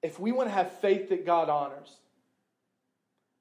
If 0.00 0.20
we 0.20 0.30
want 0.30 0.48
to 0.48 0.54
have 0.54 0.70
faith 0.78 1.08
that 1.08 1.26
God 1.26 1.50
honors, 1.50 1.90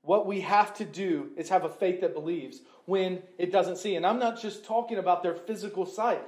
what 0.02 0.26
we 0.26 0.42
have 0.42 0.74
to 0.76 0.86
do 0.86 1.30
is 1.38 1.50
have 1.50 1.66
a 1.66 1.70
faith 1.70 2.02
that 2.02 2.16
believes 2.16 2.62
when 2.86 3.22
it 3.38 3.52
doesn't 3.52 3.78
see. 3.78 3.96
And 3.96 4.08
I'm 4.08 4.20
not 4.20 4.42
just 4.42 4.66
talking 4.66 4.98
about 4.98 5.22
their 5.22 5.36
physical 5.36 5.86
sight. 5.86 6.24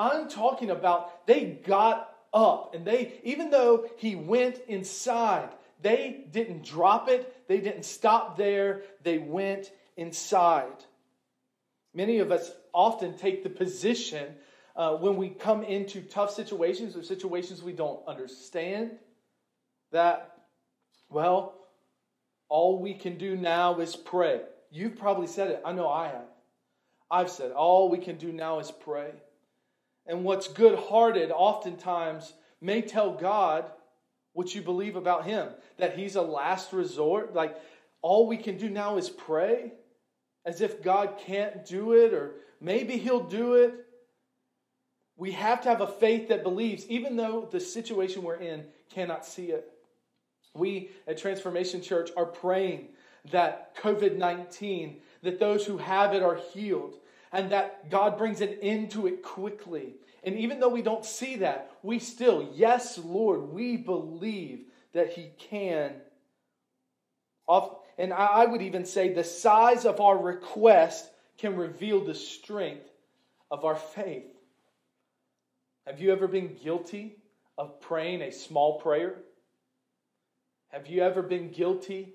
I'm 0.00 0.30
talking 0.30 0.70
about 0.70 1.26
they 1.26 1.44
got 1.44 2.16
up 2.32 2.74
and 2.74 2.86
they, 2.86 3.20
even 3.22 3.50
though 3.50 3.86
he 3.98 4.16
went 4.16 4.62
inside, 4.66 5.50
they 5.82 6.24
didn't 6.32 6.64
drop 6.64 7.10
it, 7.10 7.46
they 7.48 7.60
didn't 7.60 7.84
stop 7.84 8.38
there, 8.38 8.80
they 9.02 9.18
went 9.18 9.70
inside. 9.98 10.72
Many 11.92 12.20
of 12.20 12.32
us 12.32 12.50
often 12.72 13.18
take 13.18 13.42
the 13.42 13.50
position 13.50 14.34
uh, 14.74 14.94
when 14.94 15.18
we 15.18 15.28
come 15.28 15.64
into 15.64 16.00
tough 16.00 16.32
situations 16.32 16.96
or 16.96 17.02
situations 17.02 17.62
we 17.62 17.72
don't 17.72 18.00
understand 18.08 18.92
that, 19.92 20.34
well, 21.10 21.56
all 22.48 22.80
we 22.80 22.94
can 22.94 23.18
do 23.18 23.36
now 23.36 23.78
is 23.80 23.96
pray. 23.96 24.40
You've 24.70 24.96
probably 24.96 25.26
said 25.26 25.50
it. 25.50 25.60
I 25.62 25.72
know 25.72 25.90
I 25.90 26.06
have. 26.06 26.28
I've 27.10 27.30
said, 27.30 27.52
all 27.52 27.90
we 27.90 27.98
can 27.98 28.16
do 28.16 28.32
now 28.32 28.60
is 28.60 28.70
pray. 28.70 29.10
And 30.10 30.24
what's 30.24 30.48
good 30.48 30.76
hearted 30.76 31.30
oftentimes 31.30 32.32
may 32.60 32.82
tell 32.82 33.12
God 33.12 33.70
what 34.32 34.52
you 34.52 34.60
believe 34.60 34.96
about 34.96 35.24
Him, 35.24 35.48
that 35.78 35.96
He's 35.96 36.16
a 36.16 36.22
last 36.22 36.72
resort. 36.72 37.32
Like, 37.32 37.56
all 38.02 38.26
we 38.26 38.36
can 38.36 38.58
do 38.58 38.68
now 38.68 38.96
is 38.96 39.08
pray, 39.08 39.72
as 40.44 40.60
if 40.62 40.82
God 40.82 41.16
can't 41.24 41.64
do 41.64 41.92
it, 41.92 42.12
or 42.12 42.32
maybe 42.60 42.96
He'll 42.96 43.22
do 43.22 43.54
it. 43.54 43.86
We 45.16 45.30
have 45.30 45.60
to 45.62 45.68
have 45.68 45.80
a 45.80 45.86
faith 45.86 46.28
that 46.30 46.42
believes, 46.42 46.84
even 46.88 47.14
though 47.14 47.48
the 47.48 47.60
situation 47.60 48.24
we're 48.24 48.34
in 48.34 48.64
cannot 48.92 49.24
see 49.24 49.52
it. 49.52 49.70
We 50.54 50.90
at 51.06 51.18
Transformation 51.18 51.82
Church 51.82 52.10
are 52.16 52.26
praying 52.26 52.88
that 53.30 53.76
COVID 53.76 54.16
19, 54.16 54.96
that 55.22 55.38
those 55.38 55.64
who 55.64 55.78
have 55.78 56.14
it 56.14 56.22
are 56.24 56.40
healed, 56.52 56.96
and 57.32 57.52
that 57.52 57.90
God 57.90 58.18
brings 58.18 58.40
an 58.40 58.56
end 58.62 58.90
to 58.92 59.06
it 59.06 59.22
quickly. 59.22 59.94
And 60.24 60.36
even 60.36 60.60
though 60.60 60.68
we 60.68 60.82
don't 60.82 61.04
see 61.04 61.36
that, 61.36 61.70
we 61.82 61.98
still, 61.98 62.50
yes, 62.54 62.98
Lord, 62.98 63.52
we 63.52 63.76
believe 63.76 64.60
that 64.92 65.12
He 65.12 65.30
can. 65.38 65.92
And 67.98 68.12
I 68.12 68.44
would 68.46 68.62
even 68.62 68.84
say 68.84 69.12
the 69.12 69.24
size 69.24 69.84
of 69.84 70.00
our 70.00 70.16
request 70.16 71.08
can 71.38 71.56
reveal 71.56 72.04
the 72.04 72.14
strength 72.14 72.88
of 73.50 73.64
our 73.64 73.76
faith. 73.76 74.26
Have 75.86 76.00
you 76.00 76.12
ever 76.12 76.28
been 76.28 76.56
guilty 76.62 77.16
of 77.58 77.80
praying 77.80 78.22
a 78.22 78.30
small 78.30 78.78
prayer? 78.78 79.14
Have 80.68 80.86
you 80.86 81.02
ever 81.02 81.22
been 81.22 81.50
guilty 81.50 82.14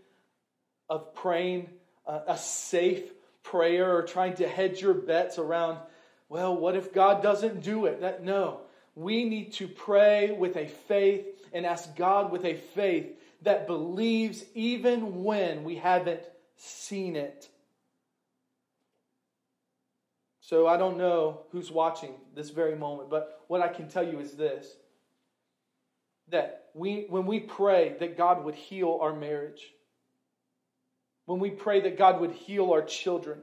of 0.89 1.13
praying 1.13 1.69
a, 2.05 2.37
safe 2.37 3.03
prayer 3.45 3.95
or 3.95 4.03
trying 4.03 4.33
to 4.35 4.47
hedge 4.47 4.81
your 4.81 4.93
bets 4.93 5.37
around, 5.37 5.79
well, 6.27 6.55
what 6.55 6.75
if 6.75 6.93
God 6.93 7.23
doesn't 7.23 7.61
do 7.61 7.85
it? 7.85 8.01
That, 8.01 8.23
no. 8.23 8.61
We 8.95 9.25
need 9.25 9.53
to 9.53 9.67
pray 9.67 10.31
with 10.31 10.57
a 10.57 10.67
faith 10.67 11.25
and 11.53 11.65
ask 11.65 11.95
God 11.95 12.31
with 12.31 12.45
a 12.45 12.55
faith 12.55 13.07
that 13.43 13.67
believes 13.67 14.43
even 14.53 15.23
when 15.23 15.63
we 15.63 15.75
haven't 15.75 16.21
seen 16.57 17.15
it. 17.15 17.49
So 20.41 20.67
I 20.67 20.77
don't 20.77 20.97
know 20.97 21.41
who's 21.51 21.71
watching 21.71 22.13
this 22.35 22.49
very 22.49 22.75
moment, 22.75 23.09
but 23.09 23.43
what 23.47 23.61
I 23.61 23.67
can 23.67 23.87
tell 23.87 24.07
you 24.07 24.19
is 24.19 24.33
this 24.33 24.75
that 26.29 26.69
we, 26.73 27.05
when 27.09 27.27
we 27.27 27.39
pray 27.39 27.95
that 27.99 28.17
God 28.17 28.43
would 28.43 28.55
heal 28.55 28.97
our 28.99 29.13
marriage, 29.13 29.74
when 31.25 31.39
we 31.39 31.49
pray 31.49 31.81
that 31.81 31.97
God 31.97 32.19
would 32.19 32.31
heal 32.31 32.71
our 32.71 32.81
children, 32.81 33.39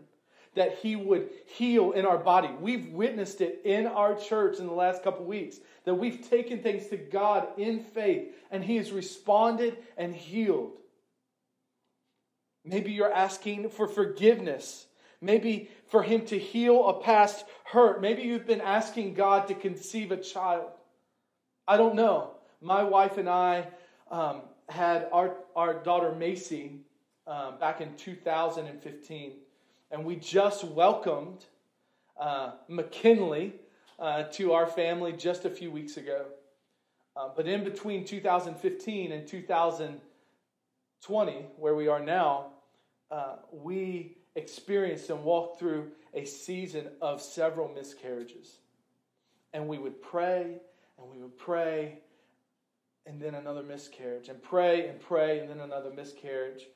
that 0.55 0.79
He 0.79 0.97
would 0.97 1.31
heal 1.47 1.93
in 1.93 2.07
our 2.07 2.19
body. 2.19 2.51
We've 2.61 2.89
witnessed 2.93 3.41
it 3.41 3.63
in 3.65 3.87
our 3.87 4.15
church 4.15 4.59
in 4.59 4.67
the 4.67 4.73
last 4.73 5.03
couple 5.03 5.25
weeks, 5.25 5.59
that 5.85 5.95
we've 5.95 6.29
taken 6.29 6.63
things 6.63 6.87
to 6.89 6.97
God 6.97 7.49
in 7.59 7.81
faith, 7.81 8.35
and 8.51 8.63
He 8.63 8.77
has 8.77 8.93
responded 8.93 9.77
and 9.97 10.15
healed. 10.15 10.73
Maybe 12.65 12.93
you're 12.93 13.13
asking 13.13 13.71
for 13.71 13.89
forgiveness. 13.89 14.87
Maybe 15.21 15.71
for 15.89 16.03
Him 16.03 16.25
to 16.27 16.39
heal 16.39 16.89
a 16.89 17.01
past 17.01 17.45
hurt. 17.65 18.01
Maybe 18.01 18.23
you've 18.23 18.47
been 18.47 18.61
asking 18.61 19.15
God 19.15 19.49
to 19.49 19.55
conceive 19.55 20.13
a 20.13 20.17
child. 20.17 20.71
I 21.67 21.77
don't 21.77 21.95
know. 21.95 22.33
My 22.61 22.83
wife 22.83 23.19
and 23.19 23.29
I 23.29 23.69
um, 24.11 24.43
had 24.69 25.09
our, 25.13 25.37
our 25.57 25.75
daughter 25.83 26.13
Macy 26.13 26.81
um, 27.27 27.59
back 27.59 27.81
in 27.81 27.95
2015, 27.97 29.33
and 29.91 30.05
we 30.05 30.17
just 30.17 30.65
welcomed 30.65 31.45
uh, 32.19 32.53
McKinley 32.69 33.55
uh, 33.99 34.25
to 34.25 34.53
our 34.53 34.67
family 34.67 35.13
just 35.13 35.45
a 35.45 35.51
few 35.51 35.71
weeks 35.71 35.97
ago. 35.97 36.27
Uh, 37.15 37.29
but 37.37 37.47
in 37.47 37.63
between 37.63 38.05
2015 38.05 39.13
and 39.13 39.27
2020, 39.27 41.33
where 41.59 41.75
we 41.75 41.89
are 41.89 42.01
now, 42.01 42.47
uh, 43.11 43.37
we 43.53 44.17
experienced 44.35 45.11
and 45.11 45.23
walked 45.23 45.59
through 45.59 45.91
a 46.15 46.25
season 46.25 46.89
of 47.01 47.21
several 47.21 47.69
miscarriages. 47.69 48.59
And 49.53 49.69
we 49.69 49.79
would 49.79 50.01
pray 50.01 50.57
and 50.99 51.11
we 51.11 51.19
would 51.19 51.37
pray 51.37 51.99
and 53.05 53.21
then 53.21 53.35
another 53.35 53.63
miscarriage 53.63 54.29
and 54.29 54.43
pray 54.43 54.89
and 54.89 54.99
pray 55.01 55.41
and 55.41 55.51
then 55.51 55.61
another 55.61 55.91
miscarriage. 55.91 56.67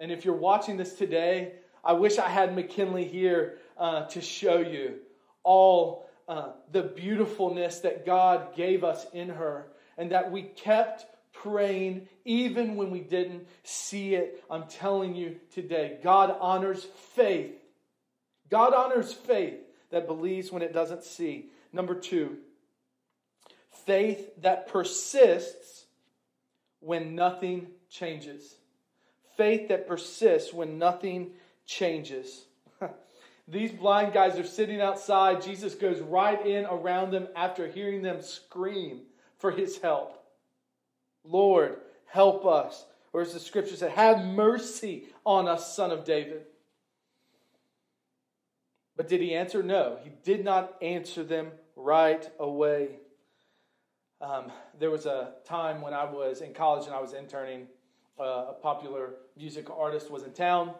And 0.00 0.12
if 0.12 0.24
you're 0.24 0.34
watching 0.34 0.76
this 0.76 0.94
today, 0.94 1.54
I 1.84 1.92
wish 1.92 2.18
I 2.18 2.28
had 2.28 2.54
McKinley 2.54 3.06
here 3.06 3.58
uh, 3.76 4.06
to 4.06 4.20
show 4.20 4.58
you 4.58 4.96
all 5.42 6.08
uh, 6.28 6.52
the 6.72 6.82
beautifulness 6.82 7.80
that 7.80 8.04
God 8.04 8.54
gave 8.54 8.84
us 8.84 9.06
in 9.12 9.30
her 9.30 9.68
and 9.96 10.12
that 10.12 10.30
we 10.30 10.42
kept 10.42 11.06
praying 11.32 12.08
even 12.24 12.76
when 12.76 12.90
we 12.90 13.00
didn't 13.00 13.46
see 13.62 14.14
it. 14.14 14.44
I'm 14.50 14.64
telling 14.64 15.14
you 15.14 15.36
today, 15.54 15.98
God 16.02 16.36
honors 16.40 16.86
faith. 17.14 17.54
God 18.50 18.74
honors 18.74 19.12
faith 19.12 19.58
that 19.90 20.06
believes 20.06 20.52
when 20.52 20.62
it 20.62 20.72
doesn't 20.72 21.04
see. 21.04 21.50
Number 21.72 21.94
two, 21.94 22.38
faith 23.86 24.30
that 24.42 24.68
persists 24.68 25.86
when 26.80 27.14
nothing 27.14 27.68
changes. 27.90 28.54
Faith 29.38 29.68
that 29.68 29.86
persists 29.86 30.52
when 30.52 30.78
nothing 30.78 31.30
changes. 31.64 32.44
These 33.48 33.70
blind 33.70 34.12
guys 34.12 34.36
are 34.36 34.44
sitting 34.44 34.80
outside. 34.80 35.42
Jesus 35.42 35.76
goes 35.76 36.00
right 36.00 36.44
in 36.44 36.66
around 36.66 37.12
them 37.12 37.28
after 37.36 37.68
hearing 37.68 38.02
them 38.02 38.20
scream 38.20 39.02
for 39.38 39.52
his 39.52 39.78
help. 39.78 40.20
Lord, 41.22 41.76
help 42.06 42.44
us. 42.46 42.84
Or 43.12 43.20
as 43.20 43.32
the 43.32 43.38
scripture 43.38 43.76
said, 43.76 43.92
have 43.92 44.24
mercy 44.24 45.04
on 45.24 45.46
us, 45.46 45.74
son 45.74 45.92
of 45.92 46.04
David. 46.04 46.42
But 48.96 49.06
did 49.06 49.20
he 49.20 49.36
answer? 49.36 49.62
No, 49.62 49.98
he 50.02 50.10
did 50.24 50.44
not 50.44 50.74
answer 50.82 51.22
them 51.22 51.52
right 51.76 52.28
away. 52.40 52.98
Um, 54.20 54.50
there 54.80 54.90
was 54.90 55.06
a 55.06 55.34
time 55.44 55.80
when 55.80 55.94
I 55.94 56.06
was 56.06 56.40
in 56.40 56.54
college 56.54 56.86
and 56.86 56.94
I 56.94 57.00
was 57.00 57.12
interning. 57.12 57.68
Uh, 58.20 58.46
a 58.48 58.56
popular 58.60 59.10
music 59.38 59.70
artist 59.70 60.10
was 60.10 60.22
in 60.24 60.32
town, 60.32 60.72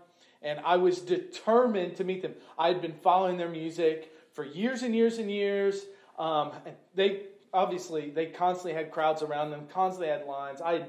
and 0.42 0.60
I 0.64 0.76
was 0.76 1.00
determined 1.00 1.96
to 1.96 2.04
meet 2.04 2.22
them. 2.22 2.34
I 2.58 2.68
had 2.68 2.82
been 2.82 2.94
following 3.02 3.36
their 3.36 3.48
music 3.48 4.12
for 4.32 4.44
years 4.44 4.82
and 4.82 4.94
years 4.94 5.18
and 5.18 5.30
years. 5.30 5.86
Um, 6.18 6.52
and 6.66 6.74
they 6.94 7.22
obviously 7.52 8.10
they 8.10 8.26
constantly 8.26 8.74
had 8.74 8.90
crowds 8.90 9.22
around 9.22 9.50
them, 9.50 9.66
constantly 9.72 10.08
had 10.08 10.26
lines. 10.26 10.60
I 10.60 10.84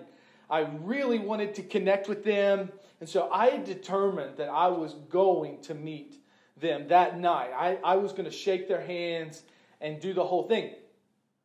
I 0.49 0.67
really 0.81 1.19
wanted 1.19 1.53
to 1.55 1.63
connect 1.63 2.09
with 2.09 2.23
them, 2.23 2.71
and 2.99 3.07
so 3.07 3.29
I 3.31 3.57
determined 3.57 4.37
that 4.37 4.49
I 4.49 4.67
was 4.67 4.93
going 5.09 5.61
to 5.61 5.75
meet 5.75 6.15
them 6.57 6.87
that 6.87 7.19
night. 7.19 7.51
I, 7.55 7.77
I 7.83 7.95
was 7.95 8.11
going 8.11 8.25
to 8.25 8.31
shake 8.31 8.67
their 8.67 8.81
hands 8.81 9.43
and 9.79 9.99
do 9.99 10.13
the 10.13 10.25
whole 10.25 10.47
thing. 10.47 10.73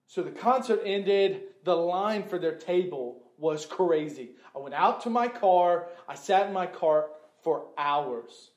So 0.07 0.23
the 0.23 0.31
concert 0.31 0.81
ended. 0.85 1.43
The 1.65 1.75
line 1.75 2.25
for 2.25 2.39
their 2.39 2.57
table 2.57 3.24
was 3.39 3.67
crazy. 3.67 4.31
I 4.55 4.59
went 4.59 4.75
out 4.75 5.03
to 5.03 5.11
my 5.11 5.29
car. 5.29 5.89
I 6.09 6.15
sat 6.15 6.47
in 6.47 6.53
my 6.53 6.67
car 6.67 7.07
for 7.43 7.67
hours 7.77 8.51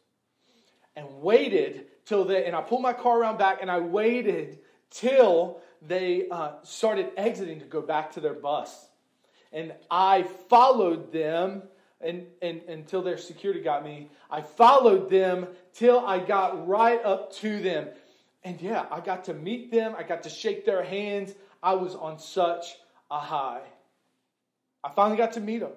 and 0.95 1.21
waited 1.21 1.87
till 2.05 2.25
they, 2.25 2.45
and 2.45 2.55
I 2.55 2.61
pulled 2.61 2.81
my 2.81 2.93
car 2.93 3.19
around 3.19 3.37
back 3.37 3.59
and 3.61 3.69
I 3.69 3.79
waited 3.79 4.59
till 4.89 5.61
they 5.81 6.27
uh, 6.29 6.53
started 6.63 7.11
exiting 7.17 7.59
to 7.59 7.65
go 7.65 7.81
back 7.81 8.13
to 8.13 8.19
their 8.19 8.33
bus. 8.33 8.87
And 9.51 9.73
I 9.91 10.23
followed 10.49 11.11
them 11.11 11.63
and, 12.01 12.27
and, 12.41 12.61
until 12.67 13.01
their 13.01 13.17
security 13.17 13.61
got 13.61 13.83
me. 13.83 14.09
I 14.29 14.41
followed 14.41 15.09
them 15.09 15.47
till 15.73 15.99
I 15.99 16.19
got 16.19 16.67
right 16.67 17.03
up 17.03 17.33
to 17.37 17.59
them. 17.59 17.89
And 18.43 18.61
yeah, 18.61 18.85
I 18.91 18.99
got 18.99 19.25
to 19.25 19.33
meet 19.33 19.71
them. 19.71 19.95
I 19.97 20.03
got 20.03 20.23
to 20.23 20.29
shake 20.29 20.65
their 20.65 20.83
hands. 20.83 21.33
I 21.61 21.73
was 21.75 21.95
on 21.95 22.19
such 22.19 22.75
a 23.09 23.19
high. 23.19 23.61
I 24.87 24.91
finally 24.91 25.17
got 25.17 25.33
to 25.33 25.41
meet 25.41 25.59
them. 25.59 25.73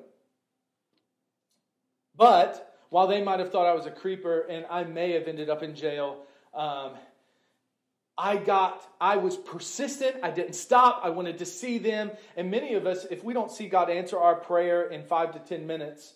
But 2.17 2.77
while 2.91 3.09
they 3.09 3.21
might 3.23 3.41
have 3.41 3.51
thought 3.51 3.67
I 3.67 3.75
was 3.75 3.87
a 3.87 3.91
creeper 3.91 4.43
and 4.43 4.65
I 4.71 4.85
may 4.85 5.13
have 5.13 5.27
ended 5.27 5.51
up 5.51 5.65
in 5.65 5.75
jail, 5.75 6.19
um, 6.55 6.93
I 8.17 8.37
got, 8.37 8.81
I 9.01 9.17
was 9.17 9.37
persistent. 9.37 10.17
I 10.23 10.31
didn't 10.31 10.53
stop. 10.53 11.01
I 11.03 11.11
wanted 11.11 11.39
to 11.39 11.47
see 11.47 11.79
them. 11.79 12.13
And 12.37 12.53
many 12.53 12.75
of 12.75 12.87
us, 12.87 13.05
if 13.11 13.25
we 13.25 13.35
don't 13.35 13.51
see 13.51 13.69
God 13.69 13.91
answer 13.91 14.17
our 14.17 14.37
prayer 14.37 14.89
in 14.89 15.03
five 15.03 15.33
to 15.33 15.41
10 15.41 15.67
minutes 15.67 16.15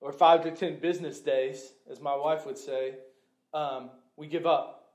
or 0.00 0.10
five 0.10 0.42
to 0.44 0.52
10 0.52 0.80
business 0.80 1.20
days, 1.20 1.70
as 1.90 2.00
my 2.00 2.16
wife 2.16 2.46
would 2.46 2.56
say, 2.56 2.94
um, 3.52 3.90
we 4.16 4.26
give 4.26 4.46
up. 4.46 4.94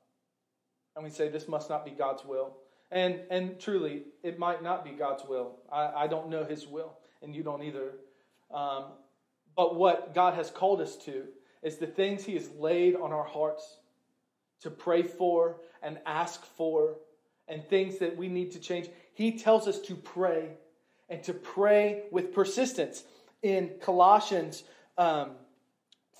And 0.95 1.03
we 1.03 1.11
say, 1.11 1.29
this 1.29 1.47
must 1.47 1.69
not 1.69 1.85
be 1.85 1.91
God's 1.91 2.25
will. 2.25 2.57
And, 2.91 3.19
and 3.29 3.59
truly, 3.59 4.03
it 4.23 4.37
might 4.37 4.63
not 4.63 4.83
be 4.83 4.91
God's 4.91 5.23
will. 5.27 5.57
I, 5.71 6.03
I 6.03 6.07
don't 6.07 6.29
know 6.29 6.43
His 6.43 6.67
will, 6.67 6.93
and 7.21 7.35
you 7.35 7.43
don't 7.43 7.63
either. 7.63 7.93
Um, 8.53 8.85
but 9.55 9.75
what 9.75 10.13
God 10.13 10.35
has 10.35 10.49
called 10.49 10.81
us 10.81 10.95
to 11.05 11.23
is 11.63 11.77
the 11.77 11.87
things 11.87 12.23
He 12.23 12.35
has 12.35 12.49
laid 12.59 12.95
on 12.95 13.11
our 13.11 13.23
hearts 13.23 13.77
to 14.61 14.69
pray 14.69 15.03
for 15.03 15.57
and 15.81 15.97
ask 16.05 16.45
for 16.57 16.95
and 17.47 17.63
things 17.67 17.99
that 17.99 18.17
we 18.17 18.27
need 18.27 18.51
to 18.51 18.59
change. 18.59 18.89
He 19.13 19.37
tells 19.37 19.67
us 19.67 19.79
to 19.81 19.95
pray 19.95 20.49
and 21.09 21.23
to 21.23 21.33
pray 21.33 22.03
with 22.11 22.33
persistence. 22.33 23.03
In 23.41 23.71
Colossians 23.81 24.63
um, 24.97 25.31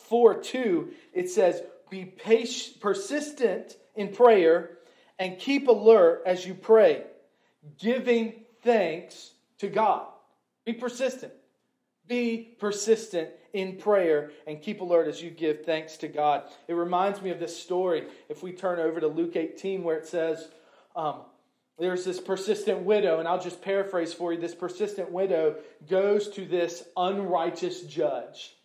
4 0.10 0.42
2, 0.42 0.90
it 1.14 1.30
says, 1.30 1.62
Be 1.90 2.06
patient, 2.06 2.80
persistent 2.80 3.76
in 3.96 4.10
prayer 4.10 4.75
and 5.20 5.40
keep 5.40 5.68
alert 5.68 6.24
as 6.26 6.46
you 6.46 6.54
pray, 6.54 7.04
giving 7.80 8.44
thanks 8.64 9.32
to 9.60 9.68
God. 9.68 10.08
Be 10.66 10.74
persistent. 10.74 11.34
Be 12.08 12.56
persistent 12.60 13.30
in 13.54 13.78
prayer 13.78 14.32
and 14.46 14.62
keep 14.62 14.82
alert 14.82 15.08
as 15.08 15.22
you 15.22 15.30
give 15.30 15.66
thanks 15.66 15.98
to 15.98 16.08
God. 16.08 16.44
It 16.68 16.74
reminds 16.74 17.22
me 17.22 17.30
of 17.30 17.40
this 17.40 17.58
story. 17.58 18.08
If 18.30 18.44
we 18.44 18.52
turn 18.52 18.80
over 18.80 19.00
to 19.00 19.08
Luke 19.08 19.36
18, 19.36 19.84
where 19.84 19.98
it 19.98 20.06
says, 20.06 20.50
um, 20.96 21.22
there's 21.78 22.06
this 22.06 22.22
persistent 22.22 22.82
widow, 22.82 23.20
and 23.20 23.28
I'll 23.28 23.42
just 23.42 23.62
paraphrase 23.62 24.14
for 24.14 24.32
you. 24.34 24.40
This 24.40 24.56
persistent 24.56 25.12
widow 25.12 25.58
goes 25.90 26.30
to 26.30 26.46
this 26.46 26.84
unrighteous 26.96 27.82
judge 27.82 28.56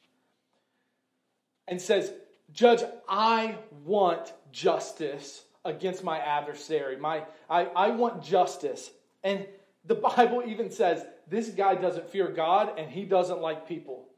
and 1.67 1.81
says, 1.81 2.13
Judge, 2.53 2.83
I 3.09 3.57
want 3.85 4.33
justice 4.53 5.43
against 5.65 6.03
my 6.03 6.19
adversary. 6.19 6.97
My, 6.97 7.25
I, 7.49 7.65
I 7.67 7.91
want 7.91 8.23
justice. 8.23 8.91
And 9.23 9.47
the 9.85 9.95
Bible 10.17 10.43
even 10.47 10.71
says 10.71 11.05
this 11.29 11.49
guy 11.49 11.75
doesn't 11.75 12.11
fear 12.11 12.29
God 12.29 12.79
and 12.79 12.91
he 12.91 13.05
doesn't 13.05 13.41
like 13.41 13.69
people. 13.69 14.09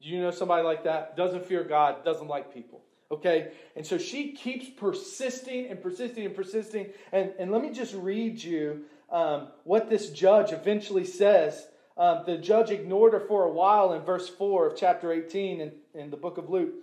Do 0.00 0.08
you 0.08 0.20
know 0.22 0.30
somebody 0.30 0.62
like 0.62 0.84
that? 0.84 1.16
Doesn't 1.16 1.46
fear 1.46 1.64
God, 1.64 2.04
doesn't 2.04 2.28
like 2.28 2.54
people. 2.54 2.82
Okay? 3.10 3.52
And 3.74 3.84
so 3.84 3.98
she 3.98 4.32
keeps 4.32 4.68
persisting 4.68 5.66
and 5.66 5.82
persisting 5.82 6.26
and 6.26 6.34
persisting. 6.34 6.88
And, 7.12 7.32
and 7.38 7.50
let 7.50 7.62
me 7.62 7.72
just 7.72 7.94
read 7.94 8.42
you 8.42 8.84
um, 9.10 9.48
what 9.64 9.88
this 9.90 10.10
judge 10.10 10.52
eventually 10.52 11.04
says. 11.04 11.66
Um, 11.96 12.22
the 12.26 12.38
judge 12.38 12.70
ignored 12.70 13.12
her 13.12 13.20
for 13.20 13.44
a 13.44 13.50
while 13.50 13.92
in 13.92 14.02
verse 14.02 14.28
4 14.28 14.68
of 14.68 14.76
chapter 14.76 15.12
18 15.12 15.60
in, 15.60 15.72
in 15.94 16.10
the 16.10 16.16
book 16.16 16.38
of 16.38 16.48
Luke. 16.48 16.74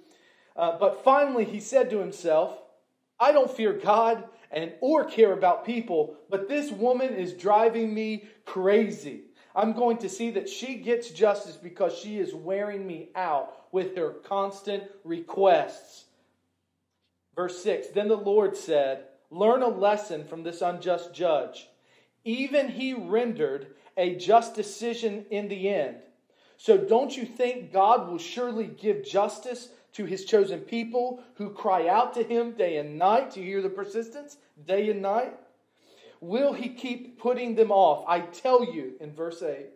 Uh, 0.58 0.77
but 0.77 1.03
finally, 1.03 1.45
he 1.45 1.60
said 1.60 1.89
to 1.89 1.99
himself, 1.99 2.58
I 3.19 3.32
don't 3.32 3.51
fear 3.51 3.73
God 3.73 4.25
and 4.51 4.73
or 4.82 5.06
care 5.06 5.34
about 5.34 5.65
people, 5.65 6.15
but 6.30 6.47
this 6.47 6.71
woman 6.71 7.13
is 7.13 7.34
driving 7.34 7.93
me 7.93 8.25
crazy. 8.45 9.23
I'm 9.56 9.73
going 9.73 9.97
to 9.99 10.10
see 10.10 10.32
that 10.32 10.49
she 10.49 10.75
gets 10.75 11.12
justice 11.12 11.56
because 11.56 11.97
she 11.97 12.19
is 12.19 12.34
wearing 12.34 12.86
me 12.86 13.10
out 13.15 13.67
with 13.71 13.95
her 13.95 14.12
constant 14.12 14.84
requests. 15.04 16.06
Verse 17.36 17.62
6 17.63 17.88
Then 17.88 18.08
the 18.08 18.17
Lord 18.17 18.58
said, 18.58 19.06
Learn 19.32 19.62
a 19.62 19.67
lesson 19.67 20.25
from 20.25 20.43
this 20.43 20.62
unjust 20.62 21.13
judge. 21.13 21.67
Even 22.23 22.69
he 22.69 22.93
rendered 22.93 23.67
a 23.97 24.15
just 24.15 24.56
decision 24.56 25.25
in 25.30 25.47
the 25.47 25.69
end. 25.69 25.97
So 26.58 26.78
don't 26.78 27.15
you 27.15 27.25
think 27.25 27.71
God 27.71 28.10
will 28.10 28.17
surely 28.17 28.65
give 28.65 29.06
justice 29.06 29.69
to 29.95 30.05
his 30.05 30.25
chosen 30.25 30.60
people 30.60 31.23
who 31.36 31.49
cry 31.49 31.88
out 31.88 32.13
to 32.13 32.23
him 32.23 32.51
day 32.51 32.77
and 32.77 32.97
night? 32.97 33.36
You 33.36 33.43
hear 33.43 33.62
the 33.62 33.69
persistence? 33.69 34.38
Day 34.65 34.89
and 34.89 35.01
night? 35.01 35.38
Will 36.21 36.53
he 36.53 36.69
keep 36.69 37.19
putting 37.19 37.55
them 37.55 37.71
off? 37.71 38.05
I 38.08 38.19
tell 38.21 38.73
you 38.73 38.93
in 38.99 39.13
verse 39.13 39.41
8. 39.41 39.67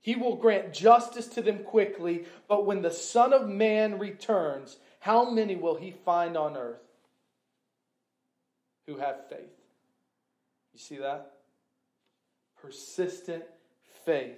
He 0.00 0.14
will 0.14 0.36
grant 0.36 0.72
justice 0.72 1.26
to 1.28 1.42
them 1.42 1.64
quickly, 1.64 2.26
but 2.48 2.64
when 2.64 2.82
the 2.82 2.90
Son 2.90 3.32
of 3.32 3.48
Man 3.48 3.98
returns, 3.98 4.76
how 5.00 5.30
many 5.30 5.56
will 5.56 5.74
he 5.76 5.90
find 5.90 6.36
on 6.36 6.56
earth 6.56 6.80
who 8.86 8.98
have 8.98 9.28
faith? 9.28 9.50
You 10.72 10.78
see 10.78 10.96
that? 10.98 11.32
Persistent 12.62 13.44
faith. 14.04 14.36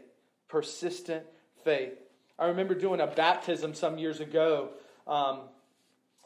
Persistent 0.49 1.25
faith. 1.65 1.99
I 2.39 2.47
remember 2.47 2.75
doing 2.75 3.01
a 3.01 3.07
baptism 3.07 3.75
some 3.75 3.99
years 3.99 4.21
ago. 4.21 4.71
Um, 5.09 5.41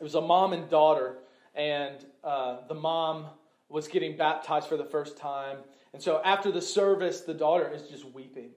it 0.01 0.05
was 0.05 0.15
a 0.15 0.21
mom 0.21 0.53
and 0.53 0.69
daughter, 0.69 1.19
and 1.55 2.05
uh, 2.25 2.67
the 2.67 2.75
mom 2.75 3.27
was 3.69 3.89
getting 3.89 4.17
baptized 4.17 4.69
for 4.69 4.77
the 4.77 4.85
first 4.85 5.17
time. 5.17 5.59
And 5.95 6.03
so 6.03 6.21
after 6.25 6.51
the 6.51 6.61
service, 6.61 7.21
the 7.21 7.35
daughter 7.35 7.71
is 7.73 7.83
just 7.83 8.05
weeping 8.05 8.51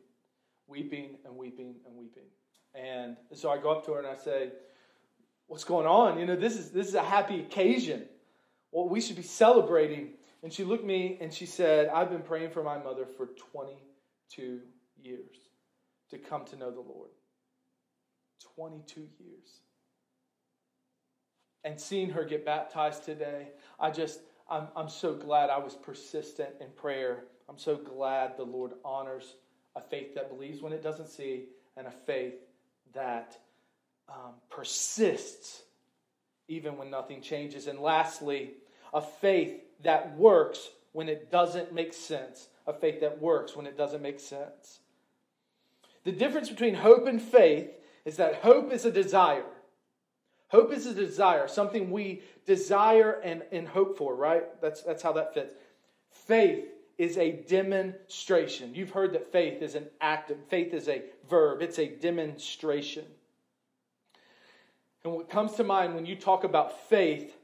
weeping 0.67 1.17
and 1.25 1.35
weeping 1.35 1.75
and 1.85 1.95
weeping. 1.95 2.23
And 2.73 3.15
so 3.33 3.49
I 3.49 3.57
go 3.57 3.71
up 3.71 3.85
to 3.85 3.93
her 3.93 3.99
and 3.99 4.07
I 4.07 4.15
say, 4.15 4.51
What's 5.47 5.63
going 5.63 5.85
on? 5.85 6.19
You 6.19 6.25
know, 6.25 6.35
this 6.35 6.57
is 6.57 6.71
this 6.71 6.87
is 6.87 6.95
a 6.95 7.03
happy 7.03 7.39
occasion. 7.39 8.05
Well, 8.71 8.89
we 8.89 8.99
should 8.99 9.15
be 9.15 9.21
celebrating. 9.21 10.13
And 10.41 10.51
she 10.51 10.63
looked 10.63 10.83
me 10.83 11.17
and 11.21 11.33
she 11.33 11.45
said, 11.45 11.87
I've 11.89 12.09
been 12.09 12.21
praying 12.21 12.49
for 12.49 12.63
my 12.63 12.77
mother 12.77 13.05
for 13.05 13.29
22 13.51 14.59
years 15.01 15.37
to 16.09 16.17
come 16.17 16.45
to 16.45 16.55
know 16.55 16.71
the 16.71 16.81
Lord. 16.81 17.09
22 18.55 19.01
years. 19.19 19.61
And 21.65 21.77
seeing 21.81 22.11
her 22.11 22.23
get 22.23 22.45
baptized 22.45 23.03
today, 23.03 23.47
I 23.79 23.89
just, 23.89 24.21
I'm, 24.49 24.67
I'm 24.75 24.87
so 24.87 25.13
glad 25.13 25.49
I 25.49 25.57
was 25.57 25.73
persistent 25.73 26.51
in 26.61 26.67
prayer. 26.77 27.25
I'm 27.49 27.57
so 27.57 27.75
glad 27.75 28.37
the 28.37 28.43
Lord 28.43 28.73
honors 28.85 29.33
a 29.75 29.81
faith 29.81 30.13
that 30.15 30.29
believes 30.29 30.61
when 30.61 30.71
it 30.71 30.81
doesn't 30.81 31.09
see, 31.09 31.45
and 31.75 31.87
a 31.87 31.91
faith 31.91 32.35
that 32.93 33.37
um, 34.07 34.35
persists 34.49 35.63
even 36.47 36.77
when 36.77 36.89
nothing 36.91 37.19
changes. 37.21 37.67
And 37.67 37.79
lastly, 37.79 38.51
a 38.93 39.01
faith 39.01 39.61
that 39.83 40.15
works 40.15 40.69
when 40.93 41.09
it 41.09 41.31
doesn't 41.31 41.73
make 41.73 41.93
sense. 41.93 42.47
A 42.67 42.73
faith 42.73 43.01
that 43.01 43.19
works 43.19 43.55
when 43.55 43.65
it 43.65 43.77
doesn't 43.77 44.01
make 44.01 44.19
sense. 44.19 44.79
The 46.03 46.11
difference 46.11 46.49
between 46.49 46.75
hope 46.75 47.07
and 47.07 47.21
faith 47.21 47.71
is 48.05 48.17
that 48.17 48.35
hope 48.35 48.71
is 48.71 48.85
a 48.85 48.91
desire. 48.91 49.43
Hope 50.55 50.71
is 50.71 50.85
a 50.85 50.93
desire, 50.93 51.49
something 51.49 51.91
we 51.91 52.21
desire 52.45 53.19
and, 53.25 53.43
and 53.51 53.67
hope 53.67 53.97
for, 53.97 54.15
right? 54.15 54.45
That's, 54.61 54.81
that's 54.83 55.03
how 55.03 55.11
that 55.11 55.33
fits. 55.33 55.53
Faith 56.09 56.69
is 56.97 57.17
a 57.17 57.43
demonstration. 57.45 58.73
You've 58.73 58.91
heard 58.91 59.11
that 59.15 59.33
faith 59.33 59.61
is 59.61 59.75
an 59.75 59.87
act, 59.99 60.31
of 60.31 60.37
faith 60.47 60.73
is 60.73 60.87
a 60.87 61.01
verb, 61.29 61.61
it's 61.61 61.77
a 61.77 61.89
demonstration. 61.89 63.03
And 65.03 65.11
what 65.11 65.29
comes 65.29 65.55
to 65.55 65.65
mind 65.65 65.93
when 65.93 66.05
you 66.05 66.15
talk 66.15 66.45
about 66.45 66.87
faith, 66.87 67.35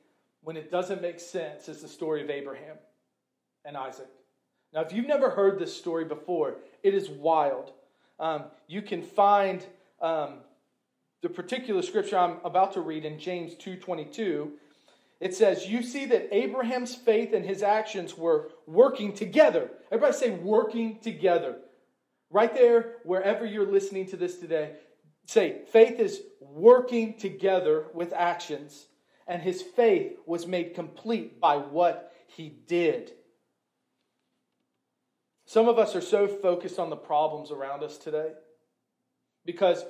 when 0.41 0.55
it 0.55 0.71
doesn't 0.71 1.01
make 1.01 1.19
sense, 1.19 1.67
is 1.67 1.81
the 1.81 1.89
story 1.89 2.23
of 2.23 2.29
Abraham 2.29 2.77
and 3.65 3.75
Isaac. 3.75 4.07
Now, 4.73 4.83
if 4.83 4.93
you've 4.93 5.05
never 5.05 5.31
heard 5.31 5.59
this 5.59 5.75
story 5.75 6.05
before, 6.05 6.55
it 6.81 6.93
is 6.93 7.09
wild. 7.09 7.73
Um, 8.21 8.45
you 8.67 8.81
can 8.81 9.01
find 9.01 9.65
um, 9.99 10.35
the 11.21 11.29
particular 11.29 11.81
scripture 11.81 12.17
I'm 12.17 12.37
about 12.43 12.73
to 12.73 12.81
read 12.81 13.05
in 13.05 13.19
James 13.19 13.55
2.22 13.55 14.51
it 15.21 15.35
says, 15.35 15.67
You 15.67 15.83
see 15.83 16.05
that 16.07 16.35
Abraham's 16.35 16.95
faith 16.95 17.31
and 17.33 17.45
his 17.45 17.61
actions 17.61 18.17
were 18.17 18.49
working 18.65 19.13
together. 19.13 19.69
Everybody 19.91 20.17
say, 20.17 20.31
working 20.31 20.99
together. 20.99 21.59
Right 22.31 22.53
there, 22.53 22.95
wherever 23.03 23.45
you're 23.45 23.71
listening 23.71 24.07
to 24.07 24.17
this 24.17 24.39
today, 24.39 24.73
say, 25.27 25.61
faith 25.71 25.99
is 25.99 26.21
working 26.39 27.17
together 27.19 27.85
with 27.93 28.13
actions, 28.13 28.87
and 29.27 29.41
his 29.41 29.61
faith 29.61 30.13
was 30.25 30.47
made 30.47 30.73
complete 30.73 31.39
by 31.39 31.57
what 31.57 32.13
he 32.25 32.49
did. 32.49 33.11
Some 35.45 35.67
of 35.67 35.77
us 35.77 35.95
are 35.95 36.01
so 36.01 36.27
focused 36.27 36.79
on 36.79 36.89
the 36.89 36.95
problems 36.95 37.51
around 37.51 37.83
us 37.83 37.97
today 37.97 38.31
because 39.45 39.83